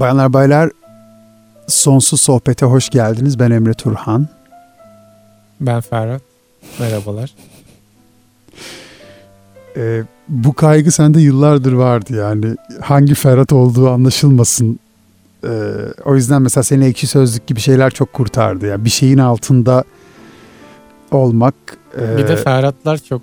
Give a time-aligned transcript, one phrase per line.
[0.00, 0.70] Bayanlar baylar
[1.66, 3.38] sonsuz sohbete hoş geldiniz.
[3.38, 4.28] Ben Emre Turhan.
[5.60, 6.22] Ben Ferhat.
[6.78, 7.34] Merhabalar.
[9.76, 12.56] Ee, bu kaygı sende yıllardır vardı yani.
[12.80, 14.78] Hangi Ferhat olduğu anlaşılmasın.
[15.44, 15.48] Ee,
[16.04, 18.66] o yüzden mesela seni ekşi sözlük gibi şeyler çok kurtardı.
[18.66, 19.84] Yani bir şeyin altında
[21.10, 21.54] olmak.
[21.98, 22.16] E...
[22.16, 23.22] Bir de Ferhatlar çok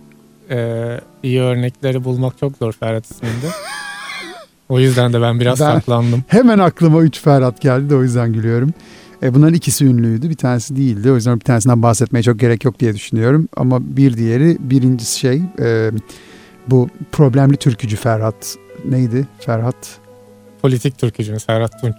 [0.50, 3.48] e, iyi örnekleri bulmak çok zor Ferhat isminde.
[4.74, 6.24] O yüzden de ben biraz ben, saklandım.
[6.28, 8.74] Hemen aklıma 3 Ferhat geldi de o yüzden gülüyorum.
[9.24, 10.30] E, bunların ikisi ünlüydü.
[10.30, 11.12] Bir tanesi değildi.
[11.12, 13.50] O yüzden bir tanesinden bahsetmeye çok gerek yok diye düşünüyorum.
[13.58, 15.92] Ama bir diğeri birincisi şey e,
[16.68, 18.56] bu problemli türkücü Ferhat.
[18.86, 19.76] Neydi Ferhat?
[20.62, 21.96] Politik türkücümüz Ferhat Tunç.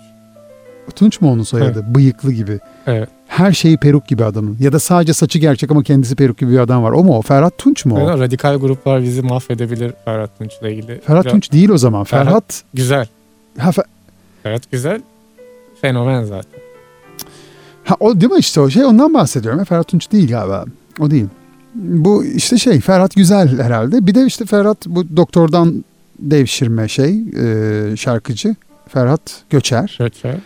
[0.94, 1.94] Tunç mu onun soyadı?
[1.94, 2.60] Bıyıklı gibi.
[2.86, 3.08] Evet.
[3.28, 4.56] Her şeyi peruk gibi adamın.
[4.60, 6.92] Ya da sadece saçı gerçek ama kendisi peruk gibi bir adam var.
[6.92, 7.22] O mu o?
[7.22, 8.10] Ferhat Tunç mu o?
[8.10, 11.00] Evet, radikal gruplar bizi mahvedebilir Ferhat Tunç'la ilgili.
[11.00, 11.32] Ferhat Biraz...
[11.32, 12.04] Tunç değil o zaman.
[12.04, 12.26] Ferhat...
[12.26, 12.62] Ferhat...
[12.74, 13.06] Güzel.
[13.58, 13.84] Ha, Fer...
[14.42, 15.00] Ferhat Güzel.
[15.80, 16.60] Fenomen zaten.
[17.84, 19.64] Ha o değil mi işte o şey ondan bahsediyorum.
[19.64, 20.64] Ferhat Tunç değil galiba.
[21.00, 21.26] O değil.
[21.74, 24.06] Bu işte şey Ferhat Güzel herhalde.
[24.06, 25.84] Bir de işte Ferhat bu doktordan
[26.18, 28.54] devşirme şey e, şarkıcı.
[28.88, 29.96] Ferhat Göçer.
[29.98, 30.36] Göçer.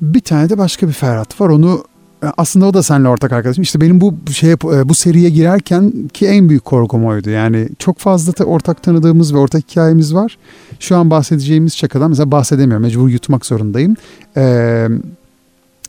[0.00, 1.48] Bir tane de başka bir Ferhat var.
[1.48, 1.84] Onu
[2.22, 3.62] e, aslında o da seninle ortak arkadaşım.
[3.62, 7.30] İşte benim bu şey e, bu seriye girerken ki en büyük korkum oydu.
[7.30, 10.38] Yani çok fazla da ortak tanıdığımız ve ortak hikayemiz var.
[10.80, 12.82] Şu an bahsedeceğimiz şakadan mesela bahsedemiyorum.
[12.82, 13.96] Mecbur yutmak zorundayım.
[14.36, 14.88] Ee,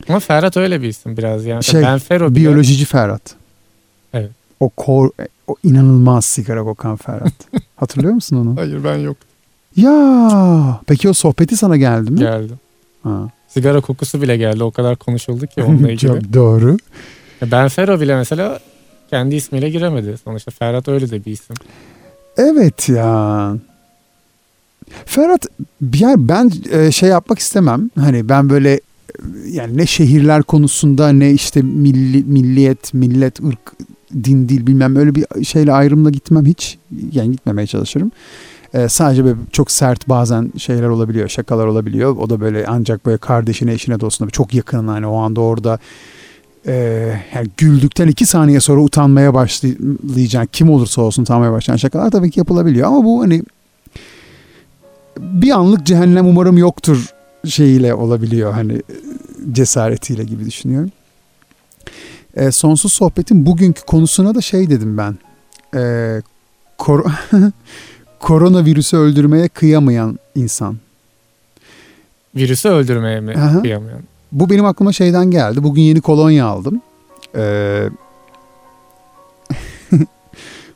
[0.08, 1.64] Ama Ferhat öyle bir isim biraz yani.
[1.64, 2.34] Şey, ben Fero.
[2.34, 3.34] Biyolojici Ferhat.
[4.14, 4.30] Evet.
[4.60, 5.10] O kor,
[5.46, 7.32] o inanılmaz sigara kokan Ferhat.
[7.76, 8.56] Hatırlıyor musun onu?
[8.60, 9.16] Hayır ben yok.
[9.76, 12.18] Ya peki o sohbeti sana geldi mi?
[12.18, 12.52] Geldi.
[13.02, 13.28] Ha.
[13.48, 14.64] Sigara kokusu bile geldi.
[14.64, 15.98] O kadar konuşuldu ki onunla ilgili.
[16.12, 16.76] Çok doğru.
[17.42, 18.60] Ben Ferro bile mesela
[19.10, 20.16] kendi ismiyle giremedi.
[20.24, 21.56] Sonuçta Ferhat öyle de bir isim.
[22.36, 23.56] Evet ya.
[25.06, 25.46] Ferhat
[25.94, 27.90] yani ben e, şey yapmak istemem.
[27.98, 28.80] Hani ben böyle
[29.46, 33.72] yani ne şehirler konusunda ne işte milli, milliyet, millet, ırk,
[34.24, 36.78] din, dil bilmem öyle bir şeyle ayrımla gitmem hiç.
[37.12, 38.12] Yani gitmemeye çalışırım.
[38.74, 42.16] E, sadece böyle çok sert bazen şeyler olabiliyor, şakalar olabiliyor.
[42.16, 45.78] O da böyle ancak böyle kardeşine, eşine, dostuna çok yakın hani o anda orada
[46.66, 46.72] e,
[47.34, 52.40] yani güldükten iki saniye sonra utanmaya başlayacağın kim olursa olsun utanmaya başlayan şakalar tabii ki
[52.40, 52.88] yapılabiliyor.
[52.88, 53.42] Ama bu hani
[55.18, 57.06] bir anlık cehennem umarım yoktur
[57.46, 58.82] şeyiyle olabiliyor hani
[59.52, 60.90] cesaretiyle gibi düşünüyorum.
[62.36, 65.18] E, sonsuz sohbetin bugünkü konusuna da şey dedim ben.
[65.74, 66.22] E,
[66.78, 67.04] kor
[68.20, 70.76] koronavirüsü öldürmeye kıyamayan insan.
[72.36, 73.62] Virüsü öldürmeye mi Aha.
[73.62, 74.00] kıyamayan?
[74.32, 75.62] Bu benim aklıma şeyden geldi.
[75.62, 76.82] Bugün yeni kolonya aldım.
[77.36, 77.88] Ee,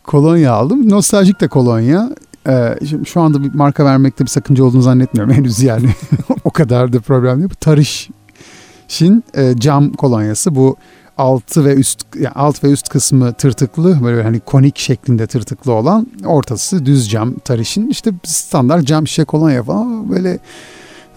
[0.05, 0.91] kolonya aldım.
[0.91, 2.11] Nostaljik de kolonya.
[2.49, 5.89] Ee, şimdi şu anda bir marka vermekte bir sakınca olduğunu zannetmiyorum henüz yani.
[6.45, 7.51] o kadar da problem değil.
[7.51, 10.55] Bu Tariş'in e, cam kolonyası.
[10.55, 10.77] Bu
[11.19, 16.07] altı ve üst yani alt ve üst kısmı tırtıklı böyle hani konik şeklinde tırtıklı olan
[16.25, 20.39] ortası düz cam tarişin işte standart cam şişe kolonya falan böyle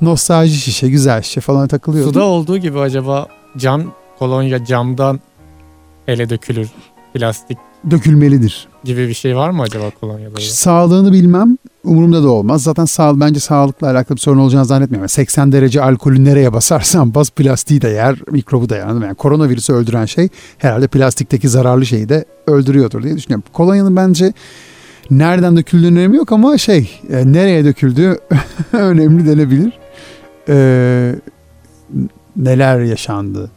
[0.01, 2.09] nostalji şişe güzel şişe falan takılıyordu.
[2.09, 3.83] Suda olduğu gibi acaba cam
[4.19, 5.19] kolonya camdan
[6.07, 6.69] ele dökülür
[7.13, 7.57] plastik
[7.91, 8.67] dökülmelidir.
[8.83, 10.41] Gibi bir şey var mı acaba kolonyada?
[10.41, 11.57] Sağlığını bilmem.
[11.83, 12.63] Umurumda da olmaz.
[12.63, 15.09] Zaten sağ, bence sağlıkla alakalı bir sorun olacağını zannetmiyorum.
[15.09, 18.87] 80 derece alkolü nereye basarsan bas plastiği de yer, mikrobu da yer.
[18.87, 23.43] Yani koronavirüsü öldüren şey herhalde plastikteki zararlı şeyi de öldürüyordur diye düşünüyorum.
[23.53, 24.33] Kolonyanın bence
[25.11, 28.19] nereden döküldüğünün önemi yok ama şey e, nereye döküldüğü
[28.73, 29.79] önemli denebilir.
[30.49, 31.15] E,
[32.35, 33.51] neler yaşandı?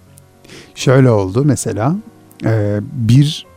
[0.74, 1.96] Şöyle oldu mesela
[2.44, 3.47] e, bir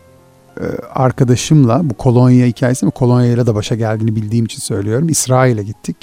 [0.94, 5.09] arkadaşımla bu kolonya hikayesi mi kolonyayla da başa geldiğini bildiğim için söylüyorum.
[5.09, 5.97] İsrail'e gittik.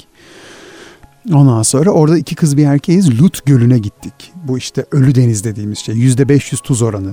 [1.33, 3.21] Ondan sonra orada iki kız bir erkeğiz.
[3.21, 4.13] Lut Gölü'ne gittik.
[4.47, 5.95] Bu işte Ölü Deniz dediğimiz şey.
[5.95, 7.11] Yüzde 500 tuz oranı.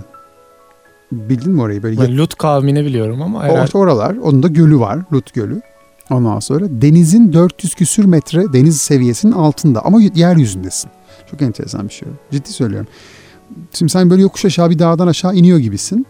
[1.12, 1.82] Bildin mi orayı?
[1.82, 3.60] Böyle ben Lut kavmini biliyorum ama herhalde.
[3.60, 4.16] Orta oralar.
[4.16, 4.98] Onun da gölü var.
[5.12, 5.60] Lut Gölü.
[6.10, 10.90] Ondan sonra denizin 400 küsür metre deniz seviyesinin altında ama yeryüzündesin.
[11.30, 12.08] Çok enteresan bir şey.
[12.30, 12.88] Ciddi söylüyorum.
[13.72, 16.06] Şimdi sen böyle yokuş aşağı bir dağdan aşağı iniyor gibisin.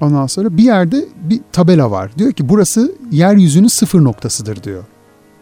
[0.00, 2.10] Ondan sonra bir yerde bir tabela var.
[2.18, 4.84] Diyor ki burası yeryüzünün sıfır noktasıdır diyor.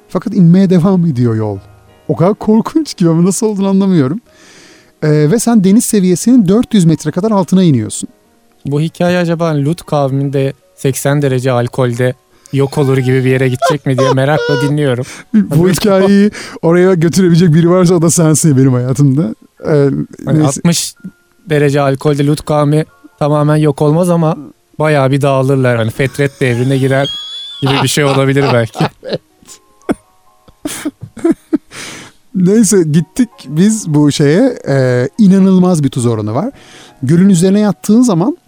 [0.08, 1.58] Fakat inmeye devam ediyor yol.
[2.08, 4.20] O kadar korkunç ki ama nasıl olduğunu anlamıyorum.
[5.02, 8.08] Ee, ve sen deniz seviyesinin 400 metre kadar altına iniyorsun.
[8.66, 12.14] Bu hikaye acaba Lut kavminde 80 derece alkolde
[12.52, 15.05] yok olur gibi bir yere gidecek mi diye merakla dinliyorum.
[15.34, 16.31] Bu hikayeyi
[16.62, 19.34] oraya götürebilecek biri varsa o da sensin benim hayatımda.
[19.66, 19.90] Ee,
[20.25, 20.94] hani 60
[21.50, 22.84] derece alkolde Lut kavmi
[23.19, 24.37] tamamen yok olmaz ama
[24.79, 25.76] bayağı bir dağılırlar.
[25.76, 27.09] Hani fetret devrine girer
[27.61, 28.85] gibi bir şey olabilir belki.
[32.35, 36.50] Neyse gittik biz bu şeye e, inanılmaz bir tuz oranı var.
[37.03, 38.38] Gölün üzerine yattığın zaman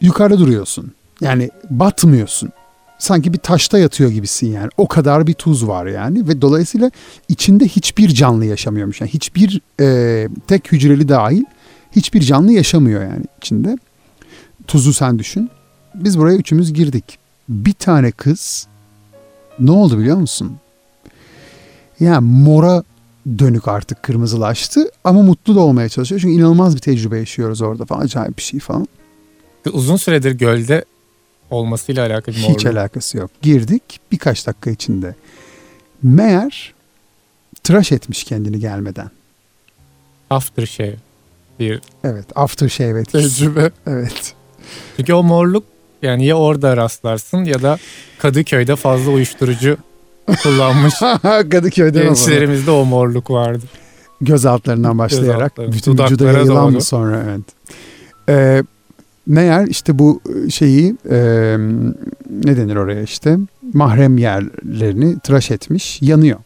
[0.00, 0.92] yukarıda duruyorsun.
[1.20, 2.50] Yani batmıyorsun.
[2.98, 4.68] Sanki bir taşta yatıyor gibisin yani.
[4.76, 6.90] O kadar bir tuz var yani ve dolayısıyla
[7.28, 9.00] içinde hiçbir canlı yaşamıyormuş.
[9.00, 11.44] Yani hiçbir e, tek hücreli dahil
[11.96, 13.78] hiçbir canlı yaşamıyor yani içinde.
[14.66, 15.50] Tuzu sen düşün.
[15.94, 17.18] Biz buraya üçümüz girdik.
[17.48, 18.66] Bir tane kız
[19.58, 20.56] ne oldu biliyor musun?
[22.00, 22.82] Yani mora
[23.38, 26.20] dönük artık kırmızılaştı ama mutlu da olmaya çalışıyor.
[26.20, 28.00] Çünkü inanılmaz bir tecrübe yaşıyoruz orada falan.
[28.00, 28.88] Acayip bir şey falan.
[29.72, 30.84] Uzun süredir gölde
[31.50, 33.30] olmasıyla alakalı mı Hiç alakası yok.
[33.42, 33.82] Girdik
[34.12, 35.14] birkaç dakika içinde.
[36.02, 36.74] Meğer
[37.62, 39.10] tıraş etmiş kendini gelmeden.
[40.30, 40.96] Aftershave
[41.60, 43.38] bir Evet aftershave etkisi.
[43.38, 43.70] tecrübe.
[43.86, 44.34] Evet.
[44.96, 45.64] Çünkü o morluk
[46.02, 47.78] yani ya orada rastlarsın ya da
[48.18, 49.76] Kadıköy'de fazla uyuşturucu
[50.42, 52.08] kullanmış Kadıköy'de ama.
[52.08, 53.64] gençlerimizde o morluk vardı.
[54.20, 56.72] Göz altlarından başlayarak altları, bütün vücuda dudaklara yayılan doğru.
[56.72, 57.40] mı sonra evet.
[58.28, 58.62] Ee,
[59.26, 60.20] meğer işte bu
[60.50, 61.16] şeyi e,
[62.30, 63.36] ne denir oraya işte
[63.72, 66.38] mahrem yerlerini tıraş etmiş yanıyor.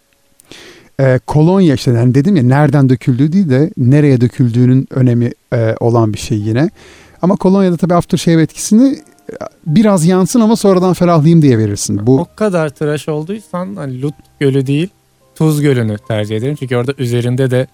[1.01, 6.13] Ee, kolonya işte yani dedim ya nereden döküldüğü değil de nereye döküldüğünün önemi e, olan
[6.13, 6.71] bir şey yine.
[7.23, 8.99] Ama kolonyada tabii aftershave etkisini
[9.31, 9.35] e,
[9.67, 12.07] biraz yansın ama sonradan ferahlayayım diye verirsin.
[12.07, 14.89] Bu O kadar tıraş olduysan hani Lut Gölü değil
[15.35, 16.57] Tuz Gölü'nü tercih ederim.
[16.61, 17.67] Çünkü orada üzerinde de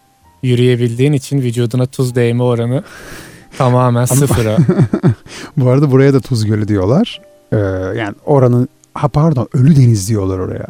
[0.42, 2.82] yürüyebildiğin için vücuduna tuz değme oranı
[3.58, 4.56] tamamen sıfıra.
[5.56, 7.20] Bu arada buraya da Tuz Gölü diyorlar.
[7.52, 7.56] Ee,
[7.96, 10.66] yani oranın ha pardon Ölü Deniz diyorlar oraya.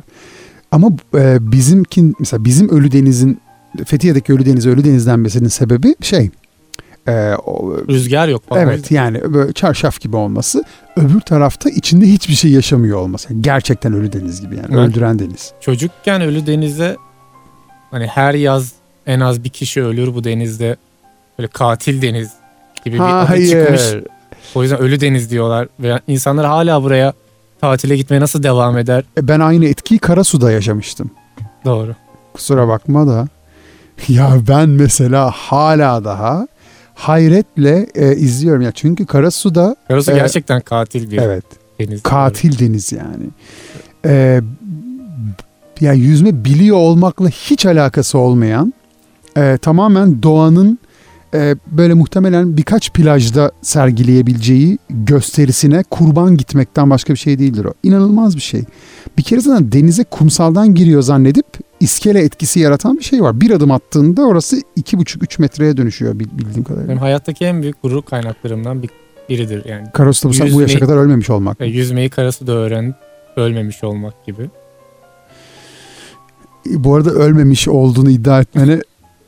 [0.73, 3.41] Ama e, bizimkin mesela bizim Ölü Deniz'in
[3.85, 6.31] Fethiye'deki Ölü Deniz Ölü Deniz denmesinin sebebi şey
[7.09, 7.13] e,
[7.47, 8.63] o- Rüzgar yok falan.
[8.63, 10.65] evet yani böyle çarşaf gibi olması
[10.97, 13.33] öbür tarafta içinde hiçbir şey yaşamıyor olması.
[13.33, 14.79] Yani gerçekten Ölü Deniz gibi yani Evet.
[14.89, 15.53] öldüren deniz.
[15.61, 16.97] Çocukken Ölü Deniz'e
[17.91, 18.73] hani her yaz
[19.07, 20.77] en az bir kişi ölür bu denizde.
[21.39, 22.31] Böyle katil deniz
[22.85, 23.01] gibi bir
[23.35, 24.05] adı çıkmış.
[24.55, 25.69] O yüzden Ölü Deniz diyorlar.
[25.81, 27.13] Ve insanlar hala buraya
[27.61, 29.05] tatile gitmeye nasıl devam eder?
[29.19, 31.11] E, Ben aynı etkiyi Karasu'da yaşamıştım.
[31.65, 31.95] Doğru.
[32.35, 33.29] kusura bakma da
[34.09, 36.49] ya ben mesela hala daha
[36.95, 40.23] hayretle e, izliyorum ya çünkü Karasu'da Karası Evet.
[40.23, 41.45] gerçekten katil bir evet
[41.81, 42.03] deniz.
[42.03, 43.25] katil deniz yani.
[44.07, 44.41] E,
[45.81, 48.75] ya yüzme biliyor olmakla hiç alakası olmayan
[49.37, 50.79] e, tamamen doğanın
[51.35, 57.73] e, böyle muhtemelen birkaç plajda sergileyebileceği gösterisine kurban gitmekten başka bir şey değildir o.
[57.83, 58.63] İnanılmaz bir şey.
[59.19, 61.47] Bir kere zaten denize kumsaldan giriyor zannedip
[61.81, 63.41] iskele etkisi yaratan bir şey var.
[63.41, 66.89] Bir adım attığında orası iki buçuk üç metreye dönüşüyor bil- bildiğim kadarıyla.
[66.89, 68.91] Benim hayattaki en büyük gurur kaynaklarımdan bir,
[69.29, 69.87] biridir yani.
[69.93, 71.61] Karos'ta bu, bu yaşa Yüzmeyi- kadar ölmemiş olmak.
[71.61, 72.95] E, yüzmeyi karası da öğrenip
[73.37, 74.51] ölmemiş olmak gibi.
[76.67, 78.81] Bu arada ölmemiş olduğunu iddia etmene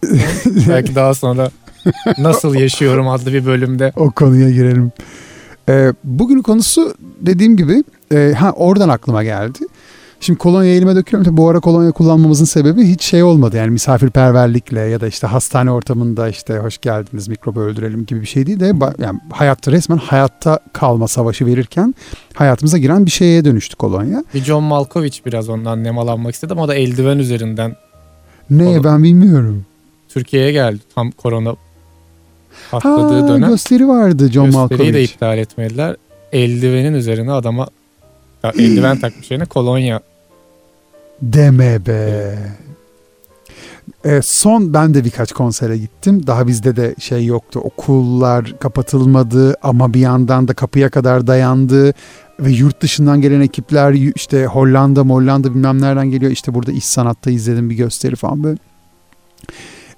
[0.69, 1.51] Belki daha sonra
[2.19, 3.93] Nasıl Yaşıyorum adlı bir bölümde.
[3.97, 4.93] o konuya girelim.
[5.69, 9.59] Ee, bugünün konusu dediğim gibi e, ha oradan aklıma geldi.
[10.21, 11.25] Şimdi kolonya elime döküyorum.
[11.25, 13.57] Tabii bu ara kolonya kullanmamızın sebebi hiç şey olmadı.
[13.57, 18.47] Yani misafirperverlikle ya da işte hastane ortamında işte hoş geldiniz mikrobu öldürelim gibi bir şey
[18.47, 21.95] değil de yani hayatta resmen hayatta kalma savaşı verirken
[22.35, 24.25] hayatımıza giren bir şeye dönüştü kolonya.
[24.35, 26.59] Bir John Malkovich biraz ondan nemalanmak istedim.
[26.59, 27.77] O da eldiven üzerinden
[28.51, 29.65] Ne ben bilmiyorum.
[30.09, 30.81] Türkiye'ye geldi.
[30.95, 31.57] Tam korona
[32.71, 33.49] patladığı Ha, dönem.
[33.51, 35.13] gösteri vardı John Gösteriyi de Malkovich.
[35.15, 35.97] iptal etmediler.
[36.33, 37.67] Eldivenin üzerine adama
[38.45, 40.01] ya eldiven takmış yerine kolonya.
[41.23, 42.39] Deme be.
[44.05, 46.27] E, son ben de birkaç konsere gittim.
[46.27, 47.61] Daha bizde de şey yoktu.
[47.65, 51.95] Okullar kapatılmadı ama bir yandan da kapıya kadar dayandı.
[52.41, 56.33] Ve yurt dışından gelen ekipler işte Hollanda, Hollanda bilmem nereden geliyor.
[56.33, 58.59] İşte burada iş sanatta izledim bir gösteri falan böyle.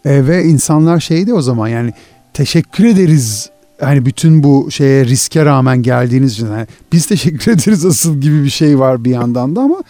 [0.05, 1.93] E, ve insanlar şeydi o zaman yani
[2.35, 3.51] teşekkür ederiz
[3.81, 6.47] hani bütün bu şeye riske rağmen geldiğiniz için.
[6.47, 9.83] Yani biz teşekkür ederiz asıl gibi bir şey var bir yandan da ama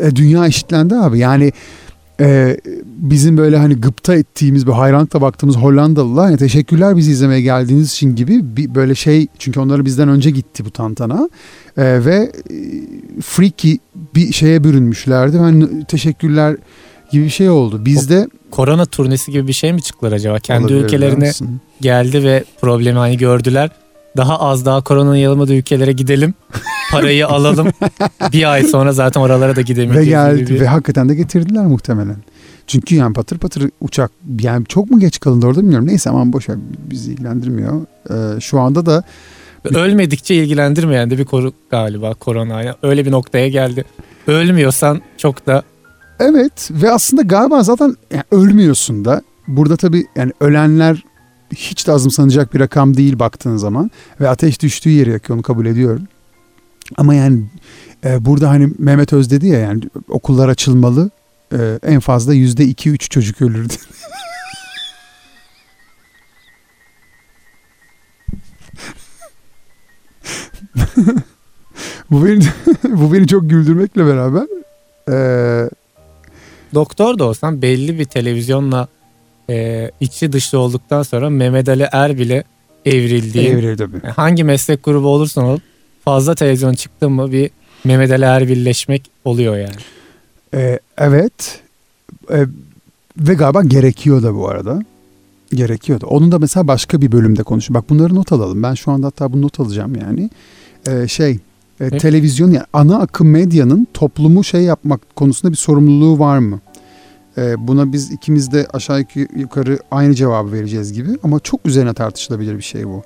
[0.00, 1.18] e, dünya eşitlendi abi.
[1.18, 1.52] Yani
[2.20, 7.92] e, bizim böyle hani gıpta ettiğimiz bir hayranlıkla baktığımız Hollandalılar yani teşekkürler bizi izlemeye geldiğiniz
[7.92, 11.28] için gibi bir böyle şey çünkü onları bizden önce gitti bu tantana
[11.76, 12.54] E, ve e,
[13.22, 13.74] freaky
[14.14, 15.38] bir şeye bürünmüşlerdi.
[15.42, 16.56] Ben teşekkürler
[17.10, 17.84] gibi bir şey oldu.
[17.84, 20.38] Bizde Korona turnesi gibi bir şey mi çıktılar acaba?
[20.38, 21.30] Kendi Olabilir, ülkelerine
[21.80, 23.70] geldi ve problemi hani gördüler.
[24.16, 26.34] Daha az daha koronanın yayılmadığı ülkelere gidelim.
[26.92, 27.68] Parayı alalım.
[28.32, 30.08] bir ay sonra zaten oralara da ve gidemeyeceğiz.
[30.08, 32.16] geldi gibi ve hakikaten de getirdiler muhtemelen.
[32.66, 34.10] Çünkü yani patır patır uçak
[34.40, 35.86] yani çok mu geç kalındı orada bilmiyorum.
[35.86, 36.56] Neyse aman boş ver
[36.90, 37.86] bizi ilgilendirmiyor.
[38.10, 39.04] Ee, şu anda da
[39.64, 42.62] Ölmedikçe ilgilendirmeyen de bir koru galiba korona.
[42.62, 43.84] Yani öyle bir noktaya geldi.
[44.26, 45.62] Ölmüyorsan çok da
[46.20, 49.22] Evet ve aslında galiba zaten yani ölmüyorsun da.
[49.48, 51.04] Burada tabii yani ölenler
[51.54, 53.90] hiç de azımsanacak bir rakam değil baktığın zaman.
[54.20, 56.08] Ve ateş düştüğü yeri yakıyor onu kabul ediyorum.
[56.96, 57.42] Ama yani
[58.04, 61.10] e, burada hani Mehmet Öz dedi ya yani okullar açılmalı
[61.52, 63.74] e, en fazla yüzde iki üç çocuk ölürdü.
[72.10, 72.44] bu beni
[72.88, 74.46] bu beni çok güldürmekle beraber
[75.10, 75.70] ee,
[76.74, 78.88] doktor da olsan belli bir televizyonla
[79.50, 82.44] e, içi dışlı olduktan sonra Mehmet Ali Er bile
[82.84, 83.48] evrildiği.
[83.48, 84.12] Evrildi tabii.
[84.12, 85.58] Hangi meslek grubu olursan ol
[86.04, 87.50] fazla televizyon çıktı mı bir
[87.84, 89.80] Mehmet Ali Er birleşmek oluyor yani.
[90.54, 91.60] Ee, evet.
[92.30, 92.46] Ee,
[93.16, 94.82] ve galiba gerekiyor da bu arada.
[95.54, 96.06] Gerekiyordu.
[96.06, 97.82] Onun da mesela başka bir bölümde konuşuyor.
[97.82, 98.62] Bak bunları not alalım.
[98.62, 100.30] Ben şu anda hatta bunu not alacağım yani.
[100.88, 101.38] Ee, şey
[101.80, 106.60] e, televizyon yani ana akım medyanın toplumu şey yapmak konusunda bir sorumluluğu var mı?
[107.38, 109.04] Ee, buna biz ikimiz de aşağı
[109.36, 113.02] yukarı aynı cevabı vereceğiz gibi ama çok üzerine tartışılabilir bir şey bu.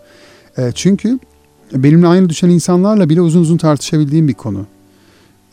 [0.59, 1.19] Ee, çünkü
[1.75, 4.67] benimle aynı düşen insanlarla bile uzun uzun tartışabildiğim bir konu.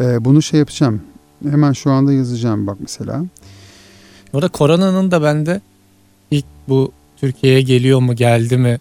[0.02, 1.02] Ee, bunu şey yapacağım.
[1.50, 3.26] Hemen şu anda yazacağım bak mesela.
[4.34, 5.62] Orada koronanın da bende
[6.32, 8.80] ilk bu Türkiye'ye geliyor mu geldi mi?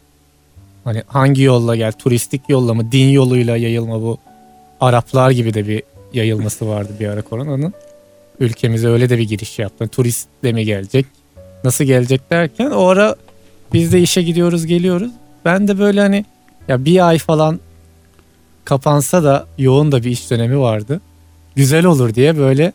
[0.84, 1.92] Hani hangi yolla gel?
[1.92, 2.92] Turistik yolla mı?
[2.92, 4.18] Din yoluyla yayılma bu?
[4.80, 5.82] Araplar gibi de bir
[6.12, 7.74] yayılması vardı bir ara koronanın.
[8.40, 9.88] Ülkemize öyle de bir giriş yaptı.
[9.88, 11.06] Turist de mi gelecek?
[11.64, 13.16] Nasıl gelecek derken o ara
[13.72, 15.10] biz de işe gidiyoruz geliyoruz.
[15.44, 16.24] Ben de böyle hani
[16.68, 17.60] ya bir ay falan
[18.64, 21.00] kapansa da yoğun da bir iş dönemi vardı.
[21.56, 22.72] Güzel olur diye böyle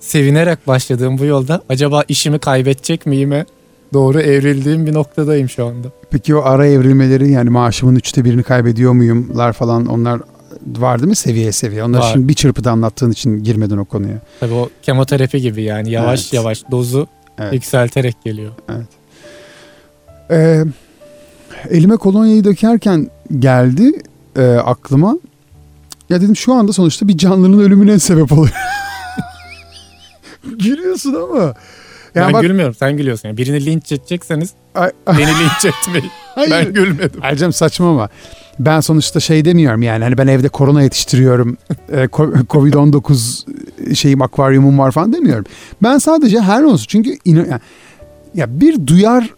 [0.00, 3.46] sevinerek başladığım bu yolda acaba işimi kaybedecek miyime
[3.92, 5.88] doğru evrildiğim bir noktadayım şu anda.
[6.10, 10.20] Peki o ara evrilmeleri yani maaşımın üçte birini kaybediyor muyumlar falan onlar
[10.66, 11.84] var değil mi seviye seviye?
[11.84, 12.10] Onları var.
[12.12, 14.18] şimdi bir çırpıda anlattığın için girmedin o konuya.
[14.40, 16.32] Tabii o kemoterapi gibi yani yavaş evet.
[16.32, 17.06] yavaş dozu
[17.38, 17.52] evet.
[17.52, 18.52] yükselterek geliyor.
[18.68, 18.86] Evet.
[20.30, 20.64] Ee,
[21.70, 23.92] elime kolonyayı dökerken geldi
[24.36, 25.18] e, aklıma.
[26.10, 28.54] Ya dedim şu anda sonuçta bir canlının ölümüne sebep oluyor.
[30.44, 31.54] Gülüyorsun ama.
[32.14, 33.28] Yani ben bak, gülmüyorum sen gülüyorsun.
[33.28, 35.18] Yani birini linç edecekseniz ay, ay.
[35.18, 36.10] beni linç etmeyin.
[36.34, 36.50] Hayır.
[36.50, 37.20] Ben gülmedim.
[37.22, 38.08] Ayrıca saçma ama
[38.58, 41.56] ben sonuçta şey demiyorum yani hani ben evde korona yetiştiriyorum.
[41.92, 45.44] E, Covid-19 şeyim akvaryumum var falan demiyorum.
[45.82, 47.60] Ben sadece her olsun çünkü yani,
[48.34, 49.30] ya bir duyar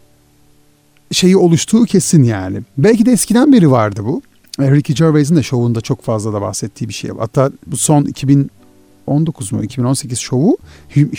[1.13, 2.63] şeyi oluştuğu kesin yani.
[2.79, 4.23] Belki de eskiden beri vardı bu.
[4.61, 7.11] E, Ricky Gervais'in de şovunda çok fazla da bahsettiği bir şey.
[7.19, 10.59] Hatta bu son 2019 mu 2018 şovu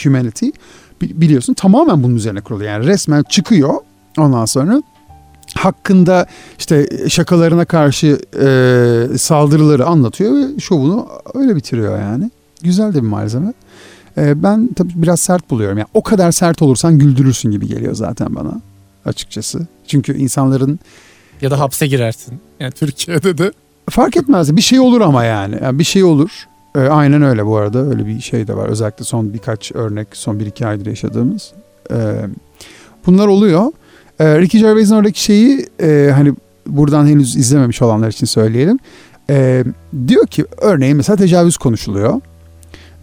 [0.04, 0.50] Humanity
[1.02, 2.64] biliyorsun tamamen bunun üzerine kurulu.
[2.64, 3.74] Yani resmen çıkıyor
[4.18, 4.82] ondan sonra
[5.56, 6.26] hakkında
[6.60, 12.32] işte şakalarına karşı e, saldırıları anlatıyor ve şovunu öyle bitiriyor yani.
[12.64, 13.54] Güzel de bir malzeme.
[14.18, 15.78] E, ben tabii biraz sert buluyorum.
[15.78, 18.62] Yani o kadar sert olursan güldürürsün gibi geliyor zaten bana
[19.06, 19.68] açıkçası.
[19.88, 20.80] Çünkü insanların
[21.42, 22.40] ya da hapse girersin.
[22.60, 23.52] Yani Türkiye'de de
[23.90, 24.56] fark etmez.
[24.56, 25.56] Bir şey olur ama yani.
[25.64, 26.48] yani bir şey olur.
[26.78, 27.80] E, aynen öyle bu arada.
[27.80, 28.70] Öyle bir şey de var.
[28.70, 31.52] Özellikle son birkaç örnek, son bir iki aydır yaşadığımız.
[31.92, 31.96] E,
[33.06, 33.72] bunlar oluyor.
[34.20, 36.34] E, Ricky Gervais'in oradaki şeyi e, hani
[36.68, 38.80] buradan henüz izlememiş olanlar için söyleyelim.
[39.30, 39.64] E,
[40.08, 42.22] diyor ki örneğin mesela tecavüz konuşuluyor.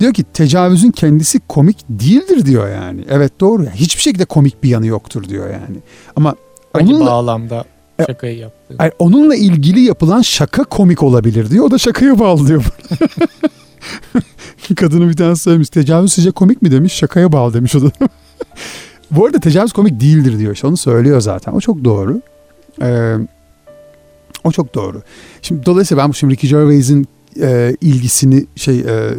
[0.01, 3.05] Diyor ki tecavüzün kendisi komik değildir diyor yani.
[3.11, 3.65] Evet doğru.
[3.65, 5.77] Yani hiçbir şekilde komik bir yanı yoktur diyor yani.
[6.17, 6.35] Ama
[6.73, 7.65] Hangi onunla, bağlamda
[8.07, 8.77] şakayı yaptı?
[8.81, 11.65] Yani onunla ilgili yapılan şaka komik olabilir diyor.
[11.65, 12.65] O da şakaya bağlı diyor.
[14.77, 15.69] Kadını bir tane söylemiş.
[15.69, 16.93] Tecavüz sizce komik mi demiş.
[16.93, 17.91] Şakaya bağlı demiş o da.
[19.11, 20.55] Bu arada tecavüz komik değildir diyor.
[20.55, 21.53] İşte onu söylüyor zaten.
[21.53, 22.21] O çok doğru.
[22.83, 23.15] Ee,
[24.45, 25.03] o çok doğru.
[25.43, 27.09] Şimdi dolayısıyla ben şimdi Ricky Gervais'in
[27.41, 29.15] e, ilgisini şey e,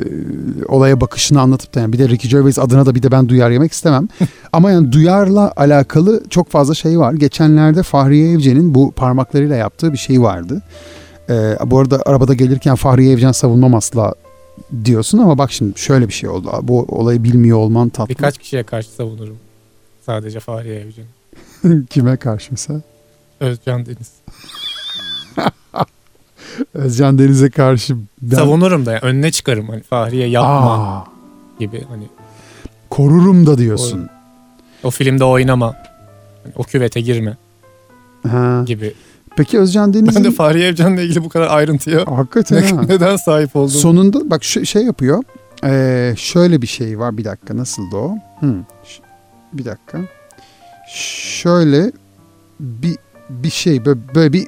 [0.67, 3.51] olaya bakışını anlatıp da yani bir de Ricky Gervais adına da bir de ben duyar
[3.51, 4.07] yemek istemem.
[4.53, 7.13] Ama yani duyarla alakalı çok fazla şey var.
[7.13, 10.62] Geçenlerde Fahriye Evcen'in bu parmaklarıyla yaptığı bir şey vardı.
[11.29, 14.13] E, bu arada arabada gelirken Fahriye Evcen savunmam asla
[14.86, 16.60] diyorsun ama bak şimdi şöyle bir şey oldu.
[16.62, 18.10] Bu olayı bilmiyor olman tatlı.
[18.10, 19.38] Birkaç kişiye karşı savunurum.
[20.05, 21.05] Sadece Fahriye Evcen.
[21.89, 22.81] Kime karşı mesela?
[23.39, 24.12] Özcan Deniz.
[26.74, 28.36] Özcan Deniz'e karşı ben...
[28.36, 31.05] savunurum da yani önüne çıkarım hani Fahriye yapma Aa.
[31.60, 32.07] gibi hani
[32.89, 34.10] korurum da diyorsun.
[34.84, 35.75] O, o filmde oynama.
[36.45, 37.38] Yani o küvete girme.
[38.27, 38.63] Ha.
[38.65, 38.93] gibi.
[39.36, 40.15] Peki Özcan Deniz'in...
[40.15, 42.82] Ben de Fahriye Evcan'la ilgili bu kadar ayrıntıya Hakikaten ne, ha.
[42.88, 43.70] neden sahip oldum?
[43.70, 45.24] Sonunda bak şu, şey yapıyor.
[45.63, 48.15] Ee, şöyle bir şey var bir dakika nasıldı o?
[48.39, 48.63] Hmm.
[49.54, 50.00] Bir dakika.
[50.94, 51.92] Şöyle
[52.60, 52.96] bir
[53.30, 54.48] bir şey böyle, böyle bir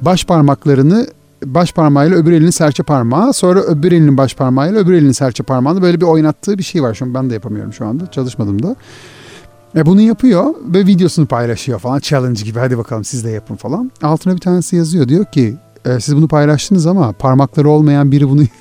[0.00, 1.06] baş parmaklarını
[1.44, 5.82] baş parmağıyla öbür elinin serçe parmağı sonra öbür elinin baş parmağıyla öbür elinin serçe parmağını
[5.82, 6.94] böyle bir oynattığı bir şey var.
[6.94, 8.76] Şu an ben de yapamıyorum şu anda çalışmadım da.
[9.76, 13.90] E bunu yapıyor ve videosunu paylaşıyor falan challenge gibi hadi bakalım siz de yapın falan.
[14.02, 18.42] Altına bir tanesi yazıyor diyor ki e, siz bunu paylaştınız ama parmakları olmayan biri bunu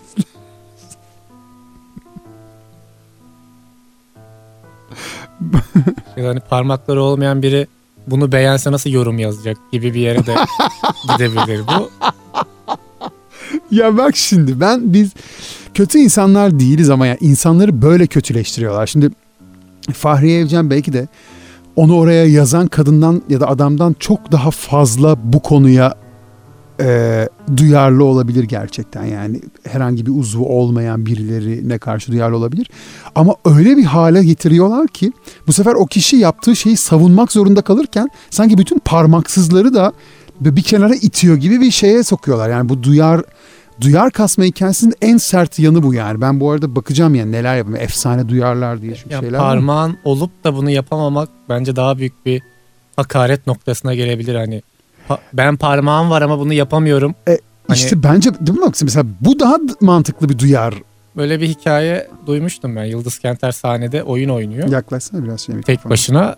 [6.18, 7.68] yani parmakları olmayan biri
[8.08, 10.36] bunu beğense nasıl yorum yazacak gibi bir yere de
[11.14, 11.92] gidebilir bu.
[13.72, 15.12] ya bak şimdi ben biz
[15.74, 18.88] kötü insanlar değiliz ama ya insanları böyle kötüleştiriyorlar.
[18.88, 19.10] Şimdi
[19.94, 21.08] Fahriye Evcen belki de
[21.76, 25.96] onu oraya yazan kadından ya da adamdan çok daha fazla bu konuya
[26.82, 29.06] e, duyarlı olabilir gerçekten.
[29.06, 32.70] Yani herhangi bir uzvu olmayan birilerine karşı duyarlı olabilir.
[33.16, 35.12] Ama öyle bir hale getiriyorlar ki
[35.48, 39.94] bu sefer o kişi yaptığı şeyi savunmak zorunda kalırken sanki bütün parmaksızları da
[40.40, 42.50] bir kenara itiyor gibi bir şeye sokuyorlar.
[42.50, 43.22] Yani bu duyar
[43.82, 46.22] duyar kasma hikayesinin en sert yanı bu yani.
[46.22, 47.82] Ben bu arada bakacağım yani neler yapayım.
[47.82, 49.98] Efsane duyarlar diye çünkü ya şeyler Parmağın var.
[50.04, 52.42] olup da bunu yapamamak bence daha büyük bir
[52.96, 54.36] hakaret noktasına gelebilir.
[54.36, 54.62] Hani
[55.34, 57.16] ben parmağım var ama bunu yapamıyorum.
[57.28, 60.74] E, hani, işte bence değil mi Mesela bu daha mantıklı bir duyar.
[61.18, 62.84] Böyle bir hikaye duymuştum ben.
[62.84, 64.68] Yıldız Kenter sahnede oyun oynuyor.
[64.68, 66.36] Yaklaşsana biraz şey Tek başına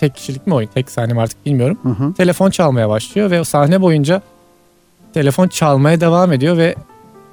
[0.00, 0.68] tek kişilik mi oyun?
[0.74, 1.78] Tek sahne mi artık bilmiyorum.
[1.82, 2.14] Hı hı.
[2.14, 4.22] Telefon çalmaya başlıyor ve o sahne boyunca
[5.14, 6.74] telefon çalmaya devam ediyor ve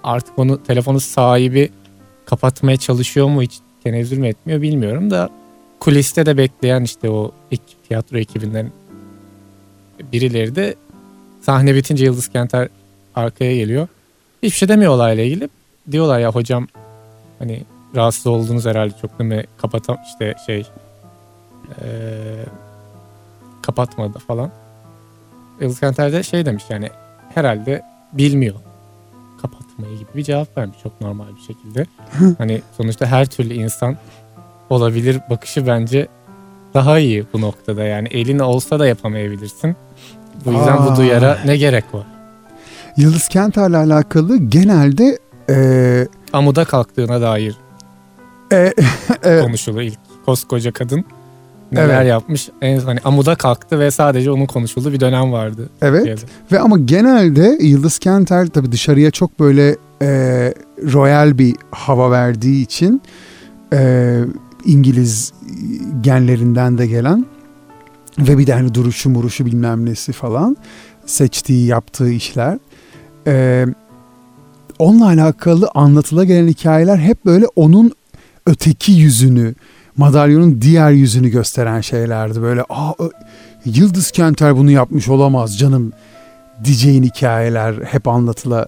[0.03, 1.71] artık onu telefonu sahibi
[2.25, 5.29] kapatmaya çalışıyor mu hiç tenezzül mü etmiyor bilmiyorum da
[5.79, 8.71] kuliste de bekleyen işte o ekip, tiyatro ekibinden
[10.12, 10.75] birileri de
[11.41, 12.69] sahne bitince Yıldız Kenter
[13.15, 13.88] arkaya geliyor.
[14.43, 15.50] Hiçbir şey demiyor olayla ilgili.
[15.91, 16.67] Diyorlar ya hocam
[17.39, 17.63] hani
[17.95, 19.43] rahatsız oldunuz herhalde çok değil mi?
[19.57, 20.65] Kapatam işte şey
[21.81, 22.45] ee,
[23.62, 24.51] kapatmadı falan.
[25.62, 26.89] Yıldız Kenter de şey demiş yani
[27.36, 27.81] herhalde
[28.13, 28.55] bilmiyor
[29.41, 31.86] kapatmayı gibi bir cevap vermiş çok normal bir şekilde.
[32.38, 33.98] hani sonuçta her türlü insan
[34.69, 36.07] olabilir bakışı bence
[36.74, 39.75] daha iyi bu noktada yani elin olsa da yapamayabilirsin.
[40.46, 40.87] Bu yüzden Aa.
[40.87, 42.07] bu duyara ne gerek var?
[42.98, 46.07] Yıldız Kenter'le alakalı genelde e...
[46.33, 47.55] amuda kalktığına dair
[48.51, 48.74] e,
[49.24, 51.05] e, konuşulur ilk koskoca kadın
[51.72, 52.10] neler evet.
[52.10, 52.50] yapmış.
[52.62, 55.70] En hani amuda kalktı ve sadece onun konuşulduğu bir dönem vardı.
[55.82, 55.98] Evet.
[55.98, 56.22] Türkiye'de.
[56.51, 60.08] Ve ama genelde Yıldız Kenter tabii dışarıya çok böyle e,
[60.94, 63.01] royal bir hava verdiği için
[63.74, 64.20] e,
[64.66, 65.34] İngiliz
[66.01, 67.25] genlerinden de gelen
[68.20, 70.58] ve bir de hani duruşu muruşu bilmem nesi falan
[71.05, 72.58] seçtiği yaptığı işler.
[73.27, 73.66] Ee,
[74.79, 77.92] onunla alakalı anlatıla gelen hikayeler hep böyle onun
[78.46, 79.55] öteki yüzünü,
[80.00, 82.42] madalyonun diğer yüzünü gösteren şeylerdi.
[82.42, 82.94] Böyle Aa,
[83.66, 85.94] Yıldız Kenter bunu yapmış olamaz canım
[86.64, 88.68] diyeceğin hikayeler hep anlatıla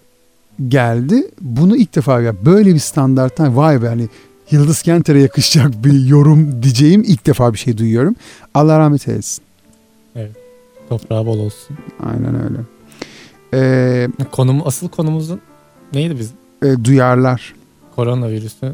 [0.67, 1.27] geldi.
[1.41, 4.09] Bunu ilk defa ya böyle bir standarttan vay be hani
[4.51, 8.15] Yıldız Kenter'e yakışacak bir yorum diyeceğim ilk defa bir şey duyuyorum.
[8.53, 9.43] Allah rahmet eylesin.
[10.15, 10.31] Evet.
[10.89, 11.77] Toprağı bol olsun.
[12.03, 12.57] Aynen öyle.
[13.53, 15.41] Ee, Konum, asıl konumuzun
[15.93, 16.35] neydi bizim?
[16.63, 17.53] E, duyarlar.
[17.95, 18.73] Koronavirüsü.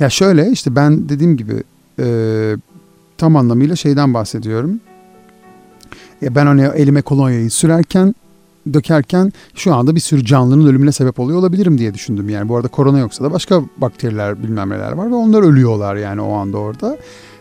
[0.00, 1.62] Ya şöyle işte ben dediğim gibi
[2.00, 2.56] e,
[3.18, 4.80] tam anlamıyla şeyden bahsediyorum.
[6.20, 8.14] Ya ben hani elime kolonyayı sürerken
[8.72, 12.28] dökerken şu anda bir sürü canlının ölümüne sebep oluyor olabilirim diye düşündüm.
[12.28, 16.20] Yani bu arada korona yoksa da başka bakteriler bilmem neler var ve onlar ölüyorlar yani
[16.20, 16.96] o anda orada.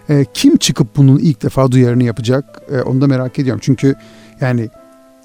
[0.10, 3.62] E, kim çıkıp bunun ilk defa duyarını yapacak e, onu da merak ediyorum.
[3.64, 3.96] Çünkü
[4.42, 4.70] yani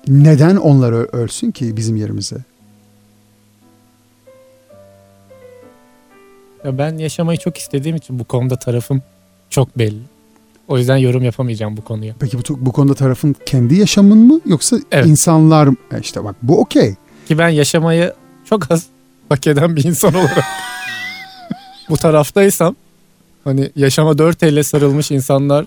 [0.09, 2.37] neden onlar ölsün ki bizim yerimize?
[6.65, 9.03] Ya ben yaşamayı çok istediğim için bu konuda tarafım
[9.55, 10.01] çok belli.
[10.69, 12.15] O yüzden yorum yapamayacağım bu konuya.
[12.19, 15.07] Peki bu, bu konuda tarafın kendi yaşamın mı yoksa evet.
[15.07, 15.69] insanlar?
[15.69, 16.95] E, işte bak bu okey.
[17.29, 18.13] Ki ben yaşamayı
[18.45, 18.87] çok az
[19.29, 20.45] hak eden bir insan olarak
[21.91, 22.77] bu taraftaysam
[23.45, 25.67] hani yaşama dört elle sarılmış insanlar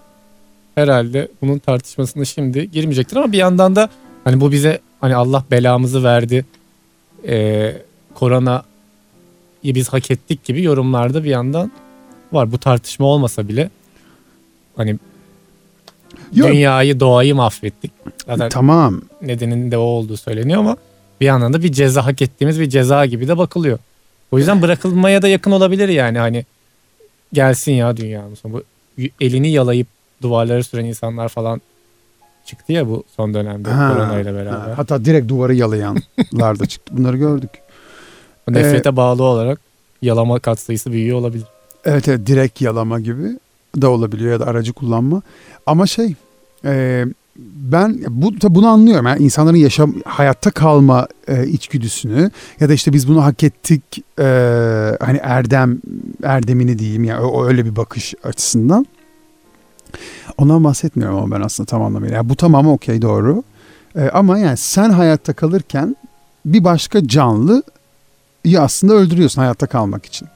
[0.76, 3.90] herhalde bunun tartışmasına şimdi girmeyecektir ama bir yandan da
[4.24, 6.46] hani bu bize hani Allah belamızı verdi
[7.28, 7.74] e,
[8.16, 8.64] korona
[9.64, 11.72] biz hak ettik gibi yorumlarda bir yandan
[12.32, 12.52] var.
[12.52, 13.70] Bu tartışma olmasa bile
[14.78, 14.96] hani
[16.34, 16.50] Yok.
[16.50, 17.92] dünyayı doğayı mahvettik.
[18.26, 19.02] Zaten tamam.
[19.22, 20.78] Nedeninin de o olduğu söyleniyor ama
[21.22, 23.80] bir yandan da bir ceza hak ettiğimiz bir ceza gibi de bakılıyor.
[24.32, 26.46] O yüzden bırakılmaya da yakın olabilir yani hani
[27.34, 28.40] gelsin ya dünyamız.
[28.44, 28.64] Bu
[29.22, 29.88] elini yalayıp
[30.22, 31.62] duvarlara süren insanlar falan
[32.46, 34.52] çıktı ya bu son dönemde ha, korona ile beraber.
[34.52, 36.98] Ha, hatta direkt duvarı yalayanlar da çıktı.
[36.98, 37.50] Bunları gördük.
[38.48, 39.60] Nefrete ee, bağlı olarak
[40.02, 41.48] yalama katsayısı büyüyor olabilir.
[41.86, 43.40] Evet evet direkt yalama gibi
[43.82, 45.22] da olabiliyor ya da aracı kullanma.
[45.66, 46.16] Ama şey
[46.66, 47.06] e,
[47.56, 49.06] ben bu bunu anlıyorum.
[49.06, 54.24] Yani insanların yaşam hayatta kalma e, içgüdüsünü ya da işte biz bunu hak ettik e,
[55.00, 55.78] hani erdem
[56.24, 58.86] erdemini diyeyim ya yani öyle bir bakış açısından.
[60.38, 62.16] Ondan bahsetmiyorum ama ben aslında tam anlamıyla.
[62.16, 63.44] Yani bu tamamı okey doğru.
[63.96, 65.96] E, ama yani sen hayatta kalırken
[66.46, 67.64] bir başka canlıyı
[68.60, 70.28] aslında öldürüyorsun hayatta kalmak için.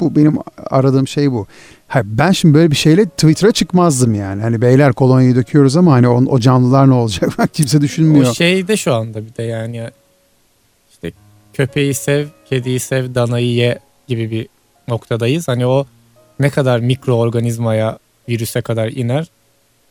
[0.00, 0.38] Bu benim
[0.70, 1.46] aradığım şey bu.
[1.90, 4.42] Hayır, ben şimdi böyle bir şeyle Twitter'a çıkmazdım yani.
[4.42, 8.30] Hani beyler kolonyayı döküyoruz ama hani o, o canlılar ne olacak kimse düşünmüyor.
[8.30, 9.90] O şey de şu anda bir de yani
[10.92, 11.12] işte
[11.52, 14.48] köpeği sev, kediyi sev, danayı ye gibi bir
[14.88, 15.48] noktadayız.
[15.48, 15.86] Hani o
[16.40, 17.98] ne kadar mikroorganizmaya,
[18.28, 19.26] virüse kadar iner.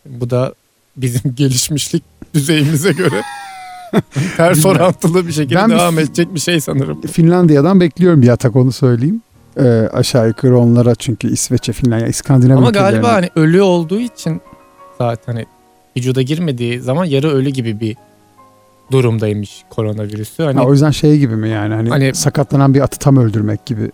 [0.05, 0.53] Bu da
[0.97, 3.21] bizim gelişmişlik düzeyimize göre
[4.37, 7.01] ters orantılı bir şekilde ben devam bir, edecek bir şey sanırım.
[7.01, 9.21] Finlandiya'dan bekliyorum bir atak onu söyleyeyim.
[9.57, 14.41] Ee, aşağı yukarı onlara çünkü İsveç'e, Finlandiya, İskandinav Ama galiba hani ölü olduğu için
[14.97, 15.45] zaten hani
[15.97, 17.97] vücuda girmediği zaman yarı ölü gibi bir
[18.91, 20.43] durumdaymış koronavirüsü.
[20.43, 23.65] Hani, ha, o yüzden şey gibi mi yani hani, hani sakatlanan bir atı tam öldürmek
[23.65, 23.91] gibi.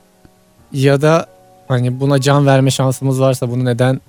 [0.73, 1.25] Ya da
[1.67, 4.01] hani buna can verme şansımız varsa bunu neden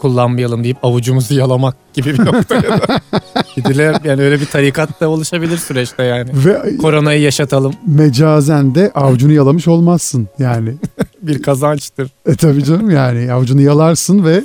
[0.00, 3.00] kullanmayalım deyip avucumuzu yalamak gibi bir noktaya da
[3.56, 3.96] gidilir.
[4.04, 6.30] Yani öyle bir tarikat da oluşabilir süreçte yani.
[6.34, 7.74] Ve Koronayı yaşatalım.
[7.86, 10.74] Mecazen de avucunu yalamış olmazsın yani.
[11.22, 12.10] bir kazançtır.
[12.26, 14.44] E tabii canım yani avucunu yalarsın ve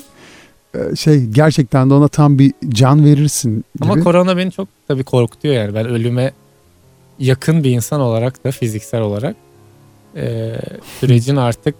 [0.75, 3.91] e, şey gerçekten de ona tam bir can verirsin gibi.
[3.91, 5.75] Ama korona beni çok tabii korkutuyor yani.
[5.75, 6.33] Ben ölüme
[7.19, 9.35] yakın bir insan olarak da fiziksel olarak
[10.15, 10.55] e,
[10.99, 11.75] sürecin artık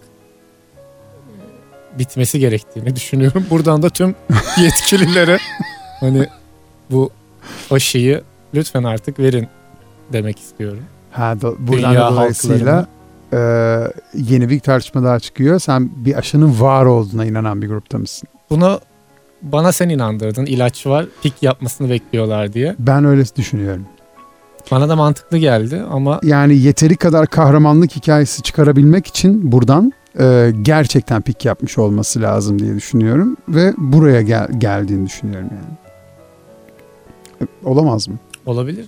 [1.99, 3.45] bitmesi gerektiğini düşünüyorum.
[3.49, 4.15] Buradan da tüm
[4.58, 5.38] yetkililere
[5.99, 6.27] hani
[6.91, 7.10] bu
[7.71, 9.47] aşıyı lütfen artık verin
[10.13, 10.84] demek istiyorum.
[11.12, 12.88] Ha, do, buradan Dünya dolayısıyla
[13.34, 13.38] e,
[14.13, 15.60] yeni bir tartışma daha çıkıyor.
[15.60, 18.29] Sen bir aşının var olduğuna inanan bir grupta mısın?
[18.49, 18.79] Bunu
[19.41, 20.45] bana sen inandırdın.
[20.45, 22.75] İlaç var, pik yapmasını bekliyorlar diye.
[22.79, 23.86] Ben öyle düşünüyorum.
[24.71, 26.19] Bana da mantıklı geldi ama...
[26.23, 32.75] Yani yeteri kadar kahramanlık hikayesi çıkarabilmek için buradan e, gerçekten pik yapmış olması lazım diye
[32.75, 35.78] düşünüyorum ve buraya gel, geldiğini düşünüyorum yani.
[37.41, 38.15] E, olamaz mı?
[38.45, 38.86] Olabilir.